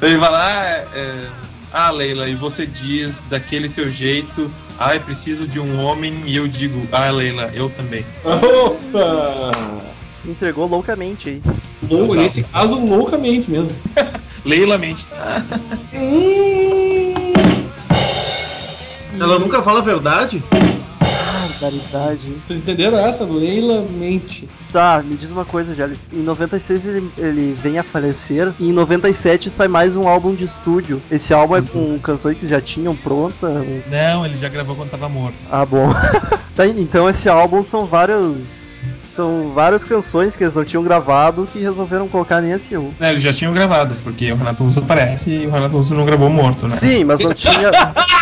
[0.02, 1.26] Ele fala, ah, é,
[1.72, 6.36] ah, Leila, e você diz daquele seu jeito, ah, eu preciso de um homem, e
[6.36, 8.04] eu digo, ah, Leila, eu também.
[8.22, 9.50] Opa!
[10.06, 11.42] Se entregou loucamente aí.
[11.90, 13.70] Lou- Nesse caso, loucamente mesmo.
[14.44, 15.04] Leila mente.
[19.18, 20.42] Ela nunca fala a verdade?
[21.62, 22.42] Hein?
[22.46, 23.24] Vocês entenderam essa?
[23.24, 24.48] Leila mente.
[24.70, 26.08] Tá, me diz uma coisa, Gélis.
[26.12, 30.44] Em 96 ele, ele vem a falecer e em 97 sai mais um álbum de
[30.44, 31.00] estúdio.
[31.10, 33.64] Esse álbum é com canções que já tinham pronta.
[33.90, 35.36] Não, ele já gravou quando tava morto.
[35.50, 35.88] Ah, bom.
[36.56, 38.76] Tá, então esse álbum são vários.
[39.06, 42.90] São várias canções que eles não tinham gravado que resolveram colocar nesse um.
[42.98, 46.06] É, eles já tinham gravado, porque o Renato Russo aparece e o Renato Russo não
[46.06, 46.68] gravou morto, né?
[46.70, 47.70] Sim, mas não tinha.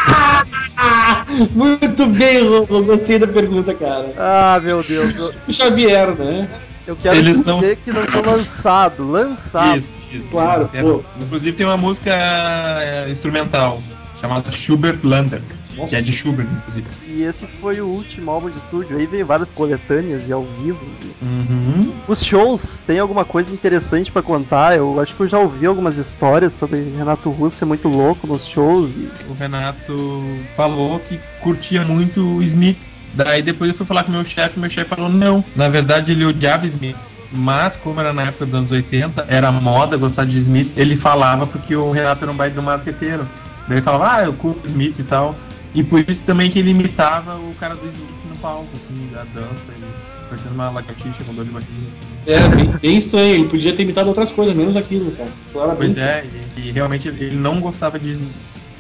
[1.54, 2.84] Muito bem, Romulo.
[2.84, 4.12] Gostei da pergunta, cara.
[4.16, 5.40] Ah, meu Deus.
[5.46, 6.48] O Xavier, né?
[6.86, 9.10] Eu, quero Eles dizer que não tinham lançado.
[9.10, 9.78] Lançado.
[9.78, 10.26] Isso, isso.
[10.30, 11.02] Claro, É, pô.
[11.20, 13.80] Inclusive tem uma música é, instrumental
[14.24, 15.40] chamada Schubert Lander,
[15.88, 16.86] que é de Schubert, inclusive.
[17.08, 18.96] E esse foi o último álbum de estúdio.
[18.96, 20.78] Aí veio várias coletâneas e ao vivo.
[21.02, 21.92] e- Uhum.
[22.08, 24.76] Os shows, tem alguma coisa interessante pra contar?
[24.76, 28.46] Eu acho que eu já ouvi algumas histórias sobre Renato Russo ser muito louco nos
[28.46, 28.94] shows.
[28.94, 29.08] E...
[29.28, 30.22] O Renato
[30.56, 33.02] falou que curtia muito o Smiths.
[33.14, 35.44] Daí depois eu fui falar com o meu chefe, meu chefe falou não.
[35.54, 37.12] Na verdade ele odiava Smiths.
[37.32, 41.46] Mas como era na época dos anos 80, era moda gostar de Smith, ele falava
[41.46, 43.26] porque o Renato era um baita do marqueteiro.
[43.66, 45.34] Daí ele falava, ah, eu curto Smith e tal.
[45.74, 49.24] E por isso também que ele imitava o cara do Smith no palco, assim, da
[49.34, 49.86] dança, ele
[50.28, 51.72] parecendo uma lagartixa com dor de barriga.
[51.72, 52.14] Assim.
[52.26, 53.34] É, bem, bem estranho.
[53.34, 55.30] Ele podia ter imitado outras coisas, menos aquilo, cara.
[55.52, 55.94] Claramente.
[55.94, 56.24] Pois é,
[56.56, 58.18] e, e realmente ele não gostava de.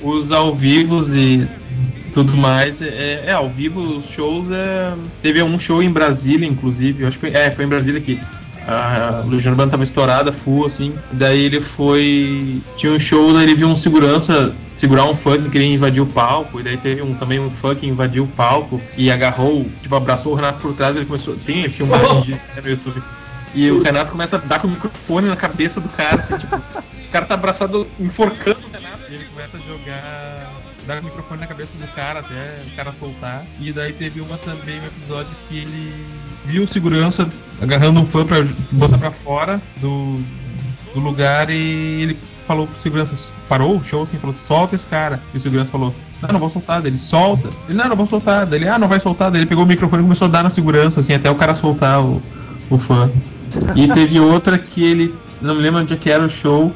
[0.02, 1.46] Os ao vivos e
[2.12, 2.80] tudo mais.
[2.82, 4.50] É, é, ao vivo, os shows.
[4.50, 4.94] É...
[5.22, 7.02] Teve um show em Brasília, inclusive.
[7.02, 8.20] Eu acho que foi, é, foi em Brasília que
[8.66, 10.94] a Legião Urbana tava estourada, full, assim.
[11.12, 12.60] Daí ele foi.
[12.76, 16.06] Tinha um show, daí ele viu um segurança segurar um fã que queria invadir o
[16.06, 16.60] palco.
[16.60, 20.32] E daí teve um, também um fã que invadiu o palco e agarrou, tipo, abraçou
[20.32, 20.96] o Renato por trás.
[20.96, 21.36] Ele começou.
[21.36, 22.30] Tem filmagem de,
[22.62, 23.02] no YouTube.
[23.54, 26.56] E o Renato começa a dar com o microfone na cabeça do cara, assim, tipo,
[26.56, 28.93] o cara tá abraçado, enforcando o Renato.
[29.08, 30.52] Ele começa a jogar,
[30.86, 33.44] dar o microfone na cabeça do cara até o cara soltar.
[33.60, 36.06] E daí teve uma também, um episódio que ele
[36.44, 37.28] viu segurança
[37.60, 40.20] agarrando um fã pra botar pra fora do,
[40.92, 45.20] do lugar e ele falou pro segurança, parou o show assim, falou, solta esse cara.
[45.32, 47.48] E o segurança falou, não, não vou soltar dele, solta.
[47.68, 49.34] Ele, não, não vou soltar dele, ah, não vai soltar.
[49.34, 52.02] Ele pegou o microfone e começou a dar na segurança, assim, até o cara soltar
[52.02, 52.22] o,
[52.70, 53.10] o fã.
[53.74, 56.72] E teve outra que ele, não me lembro onde é que era o show,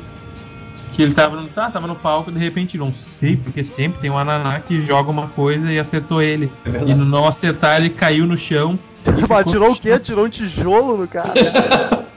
[0.92, 4.01] que ele tava no, tá, tava no palco e de repente, não sei, porque sempre
[4.01, 6.51] tem um ananá que joga uma coisa e acertou ele.
[6.87, 8.79] e no não acertar, ele caiu no chão.
[9.29, 9.98] Mas tirou o quê?
[9.98, 11.33] Tirou um tijolo no cara?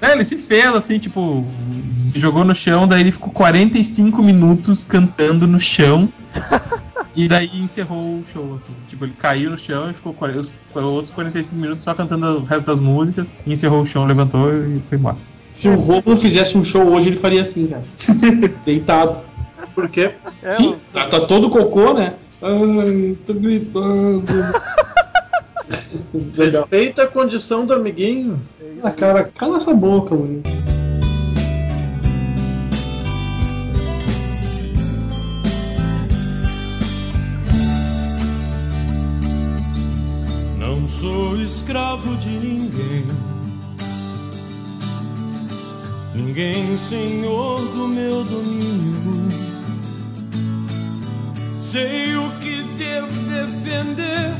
[0.00, 1.46] É, ele se fez assim, tipo,
[1.94, 6.08] se jogou no chão, daí ele ficou 45 minutos cantando no chão.
[7.14, 8.72] e daí encerrou o show, assim.
[8.88, 12.44] Tipo, ele caiu no chão e ficou 40, os outros 45 minutos só cantando o
[12.44, 13.32] resto das músicas.
[13.46, 15.16] E encerrou o show, levantou e foi embora.
[15.54, 17.82] Se o Romulo fizesse um show hoje, ele faria assim, cara.
[18.64, 19.20] Deitado.
[19.74, 20.12] Por quê?
[20.42, 22.14] É, Sim, tá, tá todo cocô, né?
[22.42, 24.24] Ai, tô gritando.
[26.36, 28.40] Respeita a condição do amiguinho.
[28.60, 28.86] é isso.
[28.86, 30.42] Ah, cara, cala essa boca, mano.
[40.58, 43.04] Não sou escravo de ninguém.
[46.14, 49.28] Ninguém senhor do meu domínio.
[51.60, 54.34] Sei o que devo defender.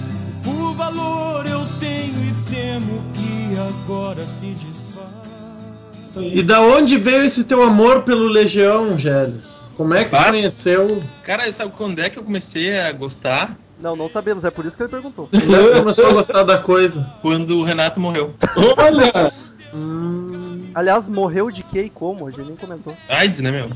[0.44, 6.32] Por valor eu tenho e temo que agora se desfaz.
[6.34, 9.70] E da onde veio esse teu amor pelo Legião, Gélis?
[9.76, 10.32] Como é que Claro.
[10.32, 11.02] conheceu?
[11.22, 13.56] Cara, sabe quando é que eu comecei a gostar?
[13.80, 15.28] Não, não sabemos, é por isso que ele perguntou.
[15.32, 17.10] É que começou a gostar da coisa?
[17.22, 18.34] Quando o Renato morreu.
[18.76, 19.32] Olha!
[20.74, 22.26] Aliás, morreu de que e como?
[22.26, 22.94] A gente nem comentou.
[23.08, 23.70] AIDS, né, meu?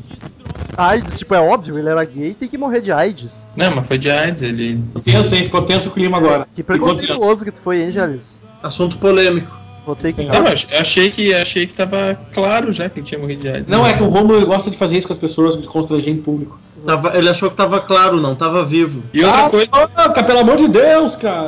[0.77, 3.51] AIDS, tipo, é óbvio, ele era gay tem que morrer de AIDS.
[3.57, 4.83] Não, mas foi de AIDS, ele.
[5.05, 5.45] Tenso, hein?
[5.45, 6.47] Ficou tenso o clima agora.
[6.55, 8.47] Que preconceituoso que tu foi, hein, Gélis?
[8.63, 9.51] Assunto polêmico.
[9.87, 10.25] Vou ter que.
[10.25, 13.41] Não, eu ach- eu achei que, achei que tava claro já que ele tinha morrido
[13.43, 13.69] de AIDS.
[13.69, 16.19] Não, é que o Romulo gosta de fazer isso com as pessoas, de constranger em
[16.21, 16.59] público.
[16.85, 19.03] Tava- ele achou que tava claro, não tava vivo.
[19.15, 21.47] E outra Ah, coisa, ah, cara, pelo amor de Deus, cara!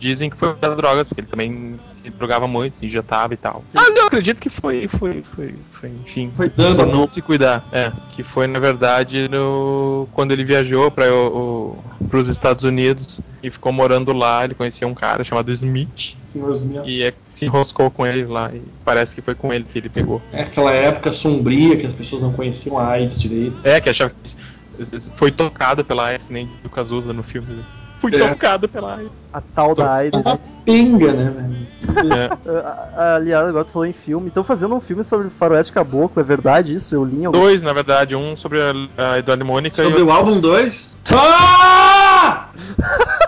[0.00, 3.64] Dizem que foi das drogas, porque ele também se drogava muito, se injetava e tal.
[3.74, 6.30] Ah, eu acredito que foi, foi, foi, foi enfim.
[6.34, 7.66] Foi dando, por não se cuidar.
[7.72, 11.04] É, que foi na verdade no quando ele viajou para
[12.12, 16.84] os Estados Unidos e ficou morando lá, ele conhecia um cara chamado Smith senhorzinho.
[16.86, 19.88] e é, se enroscou com ele lá e parece que foi com ele que ele
[19.88, 20.22] pegou.
[20.32, 23.56] É aquela época sombria que as pessoas não conheciam a AIDS direito.
[23.64, 24.36] É, que achava que
[25.16, 27.64] foi tocado pela AIDS, nem do Cazuza no filme.
[28.00, 28.28] Fui É.
[28.28, 29.10] tocado pela AIDS.
[29.32, 30.62] A tal da Uma AIDS.
[30.64, 31.66] pinga, né, velho?
[32.14, 33.16] É.
[33.16, 34.28] Aliás, agora tu falou em filme.
[34.28, 36.94] Estão fazendo um filme sobre Faroeste Caboclo, é verdade isso?
[36.94, 37.38] Eu li em algum...
[37.40, 38.72] Dois, na verdade, um sobre a,
[39.12, 40.94] a Eduardo e Mônica Sobre e o álbum 2?
[41.14, 42.48] Ah!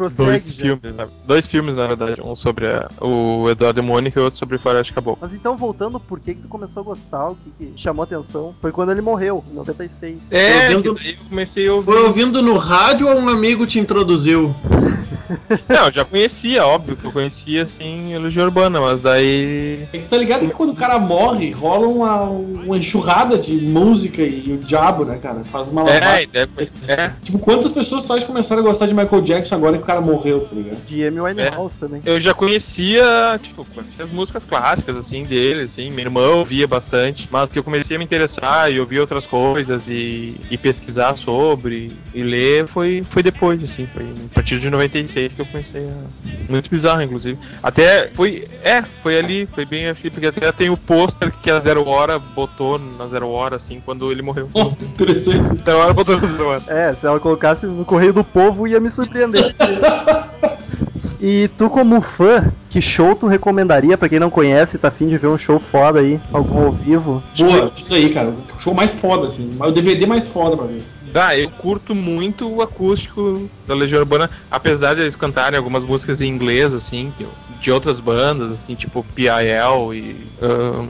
[0.00, 4.18] Prossegue, dois filmes, na- dois filmes na verdade, um sobre a- o Eduardo e Mônica
[4.18, 5.18] e outro sobre Floresta Caboclo.
[5.20, 7.30] Mas então, voltando, por que que tu começou a gostar?
[7.30, 8.54] O que, que chamou a atenção?
[8.60, 10.18] Foi quando ele morreu, em 96.
[10.30, 11.86] É, ouvindo- que daí eu comecei a ouvir.
[11.92, 14.54] Foi ouvindo no rádio ou um amigo te introduziu?
[15.68, 19.84] Não, eu já conhecia, óbvio que eu conhecia assim a Legião Urbana, mas daí.
[19.92, 23.54] É que você tá ligado que quando o cara morre, rola uma, uma enxurrada de
[23.54, 25.44] música e o diabo, né, cara?
[25.44, 26.28] Faz uma É, lavagem.
[26.32, 29.76] deve- é, Tipo, quantas pessoas tu acha que começaram a gostar de Michael Jackson agora
[29.76, 30.84] que o cara morreu, tá ligado?
[30.84, 32.00] De Amy Winehouse também.
[32.04, 37.28] eu já conhecia, tipo, conhecia as músicas clássicas, assim, dele, assim, meu irmão ouvia bastante,
[37.30, 41.92] mas que eu comecei a me interessar e ouvir outras coisas e, e pesquisar sobre
[42.14, 46.50] e ler foi, foi depois, assim, foi a partir de 96 que eu comecei a...
[46.50, 47.38] Muito bizarro, inclusive.
[47.62, 51.60] Até foi, é, foi ali, foi bem assim, porque até tem o pôster que a
[51.60, 54.48] Zero Hora botou na Zero Hora, assim, quando ele morreu.
[54.52, 55.62] Oh, interessante.
[55.64, 56.62] Zero Hora botou na Zero Hora.
[56.66, 59.54] É, se ela colocasse no Correio do Povo, ia me surpreender.
[61.20, 65.06] e tu, como fã, que show tu recomendaria pra quem não conhece e tá afim
[65.08, 67.22] de ver um show foda aí, algum ao vivo?
[67.36, 68.28] Boa, isso aí, cara.
[68.56, 69.50] O show mais foda, assim.
[69.58, 70.82] Mas o DVD mais foda pra ver.
[71.14, 76.20] Ah, eu curto muito o acústico da Legião Urbana, apesar de eles cantarem algumas músicas
[76.20, 77.12] em inglês, assim,
[77.60, 80.28] de outras bandas, assim, tipo PIL e.
[80.40, 80.86] ahn,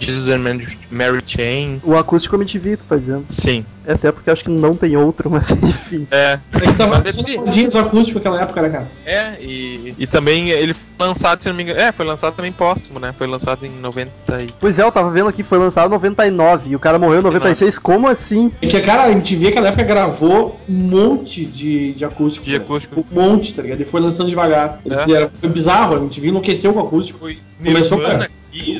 [0.00, 1.80] Jesus and Mary- Mary Chain.
[1.84, 3.24] O acústico MTV, tu tá dizendo.
[3.30, 3.64] Sim.
[3.86, 6.06] É Até porque acho que não tem outro, mas enfim.
[6.10, 6.38] É.
[6.52, 8.88] É que tava dos acústicos naquela época, né, cara?
[9.04, 11.78] É, e, e também ele foi lançado, se não me engano.
[11.80, 13.14] É, foi lançado também póstumo, né?
[13.16, 14.10] Foi lançado em 90
[14.42, 14.48] e.
[14.60, 17.24] Pois é, eu tava vendo aqui, foi lançado em 99 e o cara morreu em
[17.24, 17.78] 96.
[17.78, 18.52] Como assim?
[18.60, 22.44] É que, cara, a MTV naquela época gravou um monte de, de acústico.
[22.46, 22.64] De cara.
[22.64, 23.06] acústico.
[23.12, 23.80] Um monte, tá ligado?
[23.80, 24.80] E foi lançando devagar.
[24.84, 25.04] Eles É.
[25.04, 27.18] fizeram, foi bizarro, a MTV enlouqueceu com o acústico.
[27.20, 28.30] Foi Começou, cara.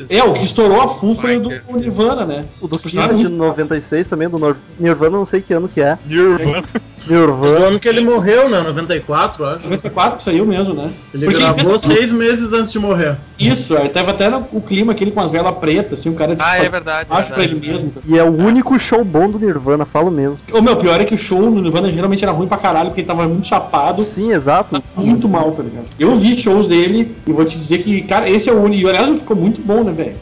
[0.09, 1.77] É, o que estourou a full foi o do.
[1.77, 2.45] Nirvana, né?
[2.59, 4.57] O do Kiss é de 96 também, do Nor-
[4.97, 5.97] Nirvana, não sei que ano que é.
[6.05, 6.63] Nirvana.
[7.07, 7.65] Do Nirvana.
[7.67, 8.61] ano que ele morreu, né?
[8.61, 9.63] 94, eu acho.
[9.63, 10.89] 94 que saiu mesmo, né?
[11.13, 13.15] Ele Porque gravou fez- seis meses antes de morrer.
[13.39, 16.31] Isso, aí tava até no, o clima aquele com as velas pretas, assim, o cara
[16.31, 17.07] tipo, Ah, é verdade.
[17.09, 17.65] acho pra verdade.
[17.65, 17.89] ele mesmo.
[17.91, 18.01] Tá?
[18.05, 20.45] E é o único show bom do Nirvana, falo mesmo.
[20.51, 23.01] O meu pior é que o show no Nirvana geralmente era ruim pra caralho, porque
[23.01, 24.81] ele tava muito chapado, Sim, exato.
[24.95, 25.85] muito mal, tá ligado?
[25.99, 28.83] Eu vi shows dele e vou te dizer que, cara, esse é o único.
[28.83, 30.15] E aliás, ficou muito bom, né, velho?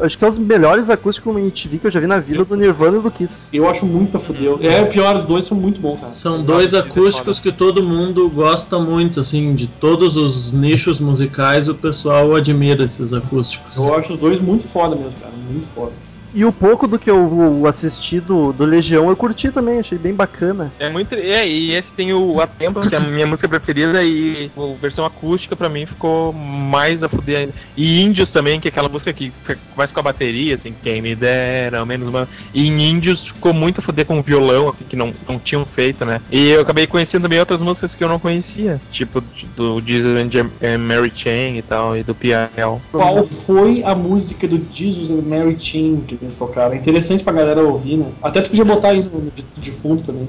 [0.00, 3.02] Acho que é os melhores acústicos que eu já vi na vida do Nirvana e
[3.02, 3.48] do Kiss.
[3.52, 4.58] Eu acho muito a fudeu.
[4.62, 6.12] É, o pior, os dois são muito bons, cara.
[6.12, 11.00] São dois Nossa, que acústicos que todo mundo gosta muito, assim, de todos os nichos
[11.00, 13.76] musicais, o pessoal admira esses acústicos.
[13.76, 15.32] Eu acho os dois muito foda mesmo, cara.
[15.50, 15.92] Muito foda.
[16.34, 20.14] E o pouco do que eu assisti do, do Legião eu curti também, achei bem
[20.14, 20.72] bacana.
[20.78, 21.14] É muito.
[21.14, 24.80] É, e esse tem o A Tempo, que é a minha música preferida, e a
[24.80, 27.52] versão acústica pra mim ficou mais a fuder ainda.
[27.76, 31.02] E Índios também, que é aquela música que fica- começa com a bateria, assim, quem
[31.02, 32.28] me dera, ao menos uma.
[32.54, 35.64] E em Índios ficou muito a fuder com o violão, assim, que não, não tinham
[35.66, 36.20] feito, né?
[36.30, 39.22] E eu acabei conhecendo também outras músicas que eu não conhecia, tipo
[39.56, 42.80] do Jesus and and Mary Chain e tal, e do PRL.
[42.90, 46.72] Qual foi a música do Jesus and Mary Chain que eles tocaram?
[46.72, 48.06] É interessante pra galera ouvir, né?
[48.22, 50.28] Até tu podia botar aí no, de, de fundo também.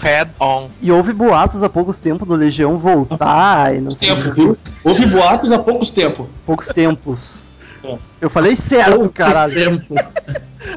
[0.00, 0.68] Head On.
[0.80, 4.30] E houve boatos há poucos tempos do Legião voltar e não sei Tempo, que.
[4.30, 4.58] viu?
[4.82, 6.26] Houve boatos há poucos tempos.
[6.46, 7.60] Poucos tempos.
[7.84, 7.98] É.
[8.20, 9.54] Eu falei certo, caralho.
[9.54, 9.94] Tempo.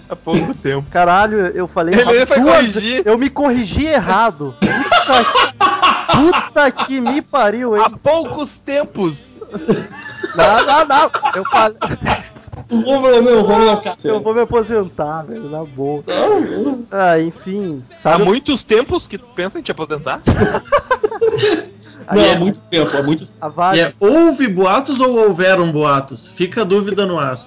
[0.10, 0.86] Há pouco tempo.
[0.90, 3.02] Caralho, eu falei Ele duas corrigir.
[3.06, 4.56] Eu me corrigi errado.
[4.60, 5.26] Puta,
[6.12, 7.84] puta que me pariu, hein?
[7.86, 9.18] Há poucos tempos!
[10.36, 11.12] Não, não, não.
[11.36, 11.78] Eu falei.
[12.70, 13.98] Vamos, meu, vamos lá, cara.
[14.04, 16.04] Eu vou me aposentar, velho, na boa.
[16.92, 17.84] Ah, enfim.
[17.92, 20.22] Há Sabe, muitos tempos que tu pensa em te aposentar?
[22.12, 26.28] Não, há muito tempo, há muito há E é, houve boatos ou houveram boatos?
[26.30, 27.38] Fica a dúvida no ar.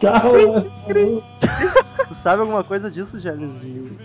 [2.08, 3.62] Tu sabe alguma coisa disso, Gênesis?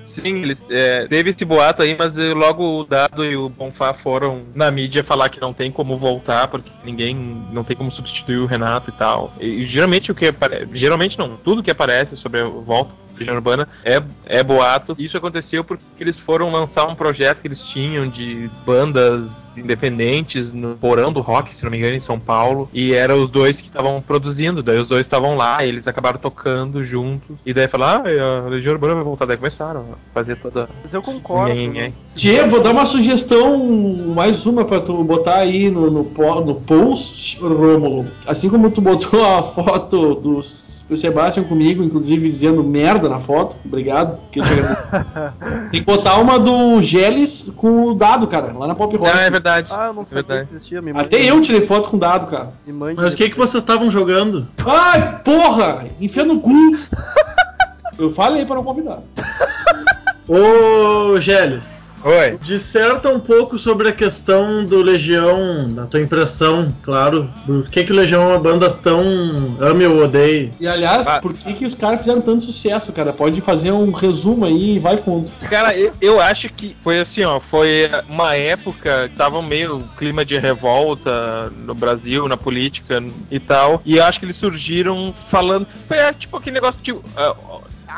[0.07, 3.93] Sim, eles, é, teve esse boato aí, mas eh, logo o Dado e o Bonfá
[3.93, 7.15] foram na mídia falar que não tem como voltar, porque ninguém
[7.51, 9.31] não tem como substituir o Renato e tal.
[9.39, 13.35] E, geralmente o que apare- geralmente não, tudo que aparece sobre a volta da Legião
[13.35, 14.95] Urbana é, é boato.
[14.97, 20.75] Isso aconteceu porque eles foram lançar um projeto que eles tinham de bandas independentes no
[20.75, 22.69] Porão do Rock, se não me engano, em São Paulo.
[22.73, 26.17] E eram os dois que estavam produzindo, daí os dois estavam lá, e eles acabaram
[26.17, 27.35] tocando juntos.
[27.45, 29.25] E daí falaram, ah, a Legião Urbana vai voltar.
[29.25, 30.69] Daí começaram a fazer toda.
[30.81, 31.53] Mas eu concordo.
[32.15, 33.57] Tchê, vou dar uma sugestão,
[34.15, 38.07] mais uma pra tu botar aí no, no, no post, Rômulo.
[38.25, 40.15] Assim como tu botou a foto
[40.91, 44.87] do Sebastian comigo, inclusive dizendo merda na foto, obrigado, que eu te agradeço.
[45.71, 49.09] Tem que botar uma do Geles com o dado, cara, lá na Pop Rock.
[49.09, 49.69] Ah, é verdade.
[49.71, 50.81] Ah, eu não É sabia que existia.
[50.81, 52.51] Me Até eu tirei foto com dado, cara.
[52.67, 54.49] Mas o que, que vocês estavam jogando?
[54.65, 55.85] Ai, porra!
[56.01, 56.51] Enfia no cu!
[57.97, 58.99] Eu falei pra não convidar.
[60.27, 62.37] Ô, Geles, Oi.
[62.41, 67.29] disserta um pouco sobre a questão do Legião, da tua impressão, claro.
[67.45, 69.01] Por que, que o Legião é uma banda tão
[69.59, 70.51] ame ou odeie?
[70.59, 71.19] E aliás, Ah.
[71.21, 73.13] por que, que os caras fizeram tanto sucesso, cara?
[73.13, 75.29] Pode fazer um resumo aí e vai fundo.
[75.49, 80.25] Cara, eu, eu acho que foi assim, ó, foi uma época que tava meio clima
[80.25, 83.81] de revolta no Brasil, na política e tal.
[83.85, 85.67] E eu acho que eles surgiram falando.
[85.87, 86.95] Foi é, tipo aquele negócio de.
[87.15, 87.35] ah,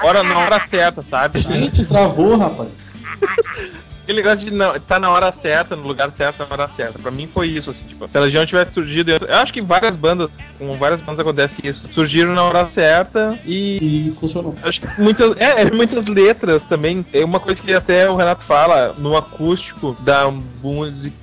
[0.04, 1.40] hora na hora certa, sabe?
[1.40, 2.70] Gente, travou, rapaz.
[4.04, 7.00] Aquele negócio de não, tá na hora certa, no lugar certo, na hora certa.
[7.00, 9.12] Pra mim foi isso, assim, tipo, se a Legião tivesse surgido.
[9.12, 11.88] Eu, acho que várias bandas, com várias bandas acontece isso.
[11.92, 14.56] Surgiram na hora certa e E funcionou.
[14.62, 17.06] Acho que muitas, é, é, muitas letras também.
[17.14, 21.23] É uma coisa que até o Renato fala no acústico da música.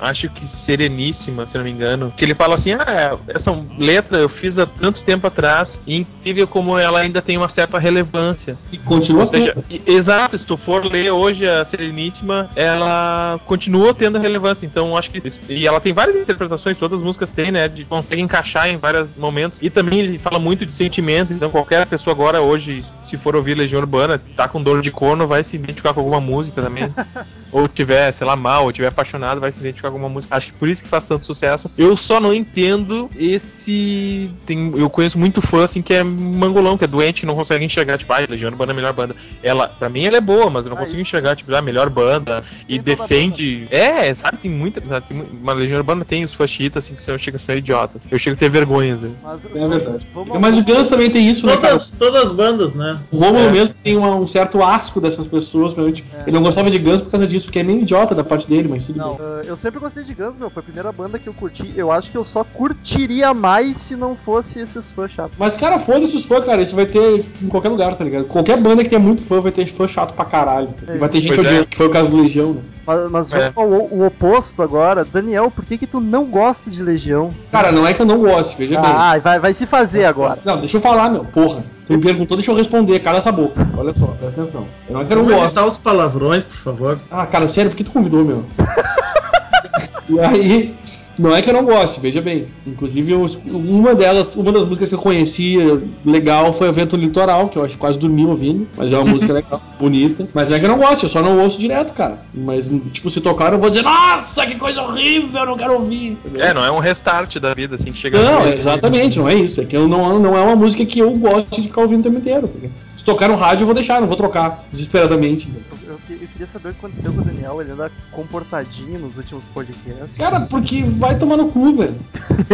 [0.00, 2.12] Acho que Sereníssima, se não me engano.
[2.16, 5.80] Que ele fala assim: Ah, essa letra eu fiz há tanto tempo atrás.
[5.86, 8.56] E incrível como ela ainda tem uma certa relevância.
[8.70, 14.18] E continua Ou seja, exato, se tu for ler hoje a Sereníssima, ela continua tendo
[14.18, 14.66] relevância.
[14.66, 15.22] Então acho que.
[15.48, 17.68] E ela tem várias interpretações, todas as músicas têm, né?
[17.68, 19.58] De consegue encaixar em vários momentos.
[19.62, 21.32] E também ele fala muito de sentimento.
[21.32, 25.26] Então qualquer pessoa agora, hoje, se for ouvir Legião Urbana, tá com dor de corno,
[25.26, 26.92] vai se identificar com alguma música também.
[27.52, 30.34] ou tiver, sei lá, mal, ou tiver apaixonado, vai se identificar com uma música.
[30.34, 31.70] Acho que por isso que faz tanto sucesso.
[31.76, 33.10] Eu só não entendo
[33.56, 34.30] esse.
[34.46, 37.64] Tem, eu conheço muito fã assim que é mangolão, que é doente, que não consegue
[37.64, 39.14] enxergar, tipo, ah, Legião Urbana é a melhor banda.
[39.42, 41.62] Ela, pra mim, ela é boa, mas eu não Ah, consigo isso- enxergar, tipo, a
[41.62, 42.42] melhor banda.
[42.68, 43.66] E Tem toda defende.
[43.70, 44.80] É, sabe, tem muita.
[44.80, 48.02] tem uma Legião Urbana tem os faxitas, assim, que são, chegam a ser idiotas.
[48.10, 49.10] Eu chego a ter vergonha, né?
[49.22, 50.06] Mas, É verdade.
[50.14, 51.68] Vamos, Mas o Guns também tem isso, né, cara?
[51.68, 52.98] Todas, todas as bandas, né?
[53.10, 53.52] O Romulo É.
[53.52, 56.04] mesmo tem uma- um certo asco dessas pessoas, realmente.
[56.14, 56.22] É.
[56.22, 58.68] Ele não gostava de Guns por causa disso, porque é meio idiota da parte dele,
[58.68, 59.26] mas tudo Não, bem.
[59.26, 60.50] uh, eu sempre gostei de Guns, meu.
[60.50, 61.72] Foi a primeira banda que eu curti.
[61.76, 65.36] Eu acho que eu só curtiria mais se não fosse esses fãs chatos.
[65.38, 66.62] Mas, cara, foda-se os fãs, cara.
[66.62, 68.24] Isso vai ter em qualquer lugar, tá ligado?
[68.24, 70.74] Qualquer banda que tenha muito fã vai ter fã chato pra caralho.
[70.86, 70.96] É.
[70.96, 71.48] E vai ter gente Pois é.
[71.50, 72.62] odiando, que foi o caso do Legião, né?
[72.86, 73.50] Mas, mas É.
[73.50, 75.04] vamos ao o oposto agora.
[75.04, 77.32] Daniel, por que que tu não gosta de Legião?
[77.50, 78.90] Cara, não é que eu não goste, veja bem.
[78.92, 80.40] Ah, vai, vai se fazer agora.
[80.44, 81.24] Não, deixa eu falar, meu.
[81.24, 81.62] Porra.
[81.96, 82.98] Me perguntou, deixa eu responder.
[83.00, 83.68] Cala essa boca.
[83.76, 84.66] Olha só, presta atenção.
[84.88, 85.46] Eu não que eu não Vamos gosto.
[85.56, 86.98] evitar os palavrões, por favor.
[87.10, 88.44] Ah, cara, sério, por que tu convidou, meu?
[90.08, 90.76] e aí,
[91.18, 92.46] não é que eu não goste, veja bem.
[92.66, 97.48] Inclusive, eu- uma delas, uma das músicas que eu conhecia legal foi o Vento Litoral,
[97.48, 100.26] que eu acho que quase dormi ouvindo, mas é uma música legal, bonita.
[100.34, 102.22] Mas não é que eu não gosto, eu só não ouço direto, cara.
[102.34, 106.12] Mas, tipo, se tocar, eu vou dizer, nossa, que coisa horrível, eu não quero ouvir.
[106.12, 106.42] entendeu?
[106.44, 109.34] É, não é um restart da vida, assim, que chega Não, é exatamente, não é
[109.34, 109.60] isso.
[109.60, 112.02] É que eu não, não é uma música que eu gosto de ficar ouvindo o
[112.04, 112.48] tempo inteiro.
[112.48, 115.50] porque Se tocar no rádio, eu vou deixar, não vou trocar desesperadamente.
[115.86, 117.60] Eu, eu- eu queria saber o que aconteceu com o Daniel.
[117.60, 120.16] Ele anda comportadinho nos últimos podcasts.
[120.18, 121.94] Cara, porque vai tomar no cu, velho.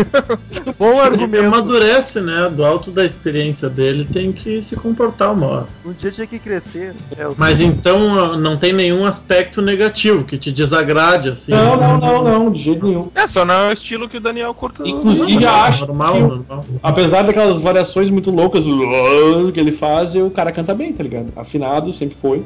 [0.79, 1.47] Bom Ele argumento.
[1.47, 2.51] amadurece, né?
[2.51, 5.67] Do alto da experiência dele, tem que se comportar uma hora.
[5.85, 6.95] Um dia tinha que crescer.
[7.17, 7.67] É, Mas sei.
[7.67, 11.53] então não tem nenhum aspecto negativo que te desagrade, assim.
[11.53, 13.09] Não, não, não, não, de jeito nenhum.
[13.15, 14.87] É, só não é o estilo que o Daniel curta.
[14.87, 16.65] Inclusive, eu acho normal, que, normal.
[16.83, 18.65] apesar daquelas variações muito loucas
[19.55, 21.33] que ele faz, o cara canta bem, tá ligado?
[21.37, 22.45] Afinado, sempre foi.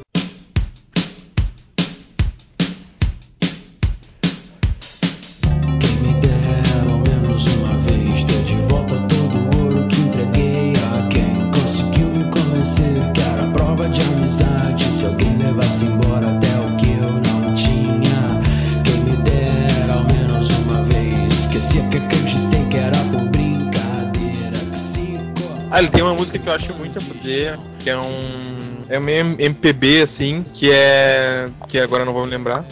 [25.82, 28.58] Ele tem uma música que eu acho muito a poder, que é um.
[28.88, 31.48] É meio MPB, assim, que é.
[31.68, 32.64] que agora eu não vou me lembrar.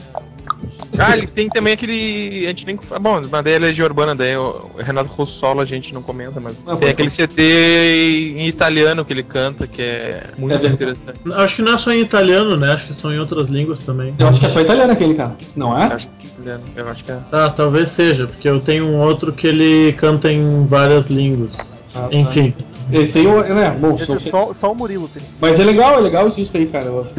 [0.98, 2.44] Ah, ele tem também aquele.
[2.44, 2.76] A gente nem.
[2.76, 6.62] Bom, mas daí é Legião Urbana, daí o Renato Russolo a gente não comenta, mas
[6.62, 11.18] Não, tem aquele CD em italiano que ele canta, que é muito É interessante.
[11.32, 12.72] Acho que não é só em italiano, né?
[12.72, 14.14] Acho que são em outras línguas também.
[14.18, 15.36] Eu acho que é só italiano aquele, cara.
[15.56, 15.94] Não Eu é?
[15.94, 17.18] acho que é italiano, eu acho que é.
[17.30, 21.78] Tá, talvez seja, porque eu tenho um outro que ele canta em várias línguas.
[21.94, 22.52] Ah, tá.
[22.93, 23.76] Esse aí, eu- né?
[23.78, 25.22] Bom, Esse são- é só, só o Murilo tem.
[25.41, 26.86] mas é legal, é legal isso disco aí, cara.
[27.01, 27.14] As,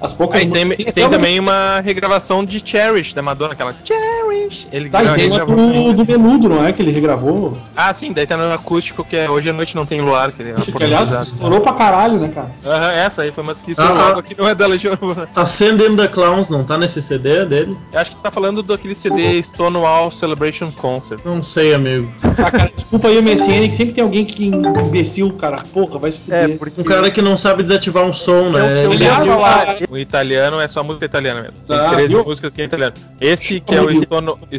[0.00, 4.66] as poucas Aí tem, músicas- tem também uma regravação de Cherish da Madonna, aquela Cherish.
[4.72, 6.72] Ele Tá, e tem uma do, do Menudo, não é?
[6.72, 7.56] Que ele regravou.
[7.76, 10.42] Ah, sim, daí tá no acústico que é Hoje à Noite Não Tem Luar, que
[10.42, 12.48] ele é Que, aliás, estourou pra caralho, né, cara?
[12.66, 14.22] Aham, essa aí foi uma que Ah, logo ah.
[14.22, 15.28] que não é da Legião Urbana.
[15.36, 17.76] Ascend in the Clowns não tá nesse CD dele?
[17.92, 21.20] Eu acho que tá falando daquele CD Stonewall Celebration Concert.
[21.24, 22.10] Não sei, amigo.
[22.42, 24.50] Ah, cara, desculpa aí o MSN, que sempre tem alguém que
[24.80, 25.62] imbecil, cara.
[25.72, 26.58] Porra, vai se É, fuder.
[26.58, 26.80] porque.
[26.80, 28.84] Um cara que não sabe desativar um som, eu, né?
[28.86, 29.76] eu Aliás, viu- falar.
[29.90, 31.58] O italiano é só música italiana mesmo.
[31.66, 32.24] Tem Ah, 13 viu?
[32.24, 32.94] músicas que é italiano.
[33.20, 33.88] Esse que é o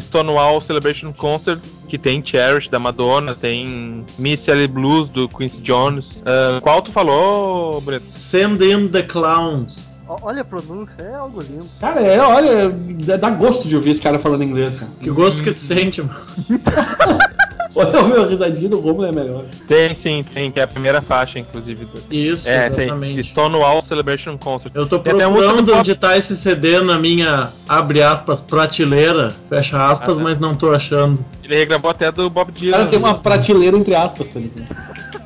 [0.00, 1.58] Stonewall Celebration Concert,
[1.88, 6.22] que tem Cherish da Madonna, tem Miss Ellie Blues do Quincy Jones.
[6.24, 8.04] Ah, qual tu falou, Brito?
[8.10, 9.92] Send in the Clowns.
[10.20, 11.64] Olha a pronúncia, é algo lindo.
[11.80, 12.68] Cara, é, olha,
[13.06, 14.90] dá- dá gosto de ouvir esse cara falando inglês, cara.
[15.00, 16.14] Que gosto que tu sente, mano.
[17.76, 19.44] Olha o meu risadinho do Romulo é melhor.
[19.66, 21.86] Tem sim, tem, que é a primeira faixa, inclusive.
[21.86, 23.22] do- Isso, É, exatamente.
[23.24, 24.72] Stonewall Celebration Concert.
[24.74, 30.14] Eu tô Tem procurando onde tá esse CD na minha, abre aspas, prateleira, fecha aspas,
[30.14, 30.22] Ah, tá.
[30.22, 31.24] mas não tô achando.
[31.42, 32.72] Ele regravou até do Bob O Dylan.
[32.78, 34.66] cara tem uma prateleira entre aspas, tá ligado?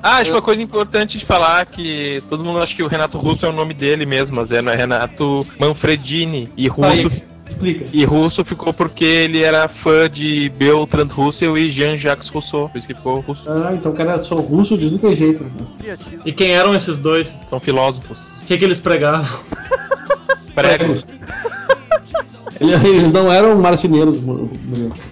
[0.03, 3.45] Ah, acho uma coisa importante de falar que todo mundo acha que o Renato Russo
[3.45, 6.49] é o nome dele mesmo, mas é, não é Renato Manfredini.
[6.57, 7.87] E Tá aí, Russo, explica.
[7.93, 12.69] e Russo ficou porque ele era fã de Bertrand Russell e Jean-Jacques Rousseau.
[12.69, 13.49] Por isso que ficou russo.
[13.49, 15.45] Ah, então o cara é só russo de tudo que é jeito.
[15.45, 15.97] Né?
[16.25, 17.43] E quem eram esses dois?
[17.49, 18.21] São filósofos.
[18.43, 19.41] O que, que eles pregavam?
[20.55, 21.07] Pregos.
[22.61, 24.51] Ele- Eles não eram marceneiros, mano.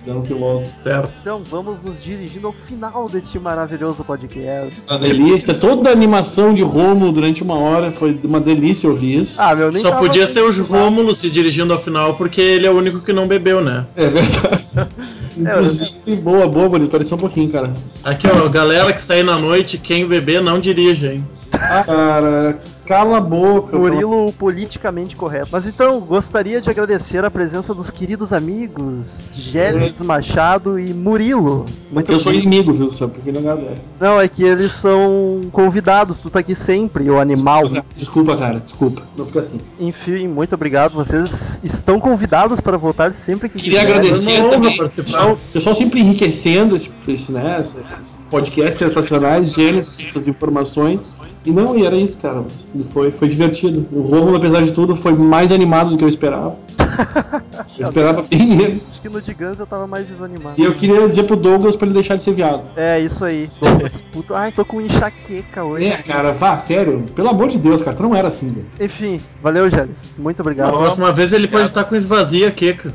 [0.06, 0.80] eram filósofos.
[0.80, 1.12] Certo.
[1.20, 4.86] Então vamos nos dirigindo ao final deste maravilhoso podcast.
[4.88, 5.54] Uma delícia.
[5.54, 9.34] Toda a animação de Romulo durante uma hora foi uma delícia ouvir isso.
[9.38, 10.54] Ah, meu, nem Só podia ser o.
[10.64, 13.86] Rômulo se dirigindo ao final, porque ele é o único que não bebeu, né?
[13.96, 14.64] É verdade.
[15.36, 16.90] Inclusive, boa, boa, bonito.
[16.90, 17.72] Pareceu um pouquinho, cara.
[18.04, 21.26] Aqui, ó, galera que sair na noite, quem beber não dirige, hein?
[21.52, 23.76] Ah, cara, cala a boca.
[23.76, 25.48] Murilo politicamente correto.
[25.52, 31.66] Mas então, gostaria de agradecer a presença dos queridos amigos Gélis Machado e Murilo.
[31.90, 32.46] Muito Eu sou obrigado.
[32.52, 32.92] inimigo, viu?
[32.92, 33.80] Só porque não agradece.
[34.00, 37.62] Não, é que eles são convidados, tu tá aqui sempre, o animal.
[37.96, 39.02] Desculpa, cara, desculpa.
[39.16, 39.60] Não fica assim.
[39.78, 40.92] Enfim, muito obrigado.
[40.92, 43.98] Vocês estão convidados para voltar sempre que Queria quiserem.
[43.98, 44.76] agradecer É também.
[44.76, 45.04] participar.
[45.18, 51.14] Pessoal, pessoal sempre enriquecendo esse, esse, né, esses podcasts sensacionais, gênios, essas informações.
[51.44, 52.42] E não, e era isso, cara.
[52.90, 53.86] Foi, foi divertido.
[53.92, 56.56] O Romulo, apesar de tudo, foi mais animado do que eu esperava.
[57.78, 58.88] Eu esperava bem menos.
[58.92, 60.54] Acho que no de Guns eu tava mais desanimado.
[60.56, 62.62] E eu queria dizer pro Douglas pra ele deixar de ser viado.
[62.76, 63.50] É, isso aí.
[63.60, 64.32] Douglas, puto.
[64.32, 65.86] Ai, tô com enxaqueca hoje.
[65.86, 67.02] É, cara, vá, sério.
[67.16, 68.66] Pelo amor de Deus, cara, tu não era assim, velho.
[68.80, 70.16] Enfim, valeu, Gélis.
[70.16, 70.70] Muito Na obrigado.
[70.70, 72.92] próxima vez ele pode estar com esvazia queca.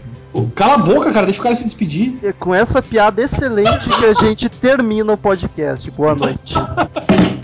[0.55, 2.17] Cala a boca, cara, deixa o cara se despedir.
[2.23, 5.91] E com essa piada excelente que a gente termina o podcast.
[5.91, 6.55] Boa noite.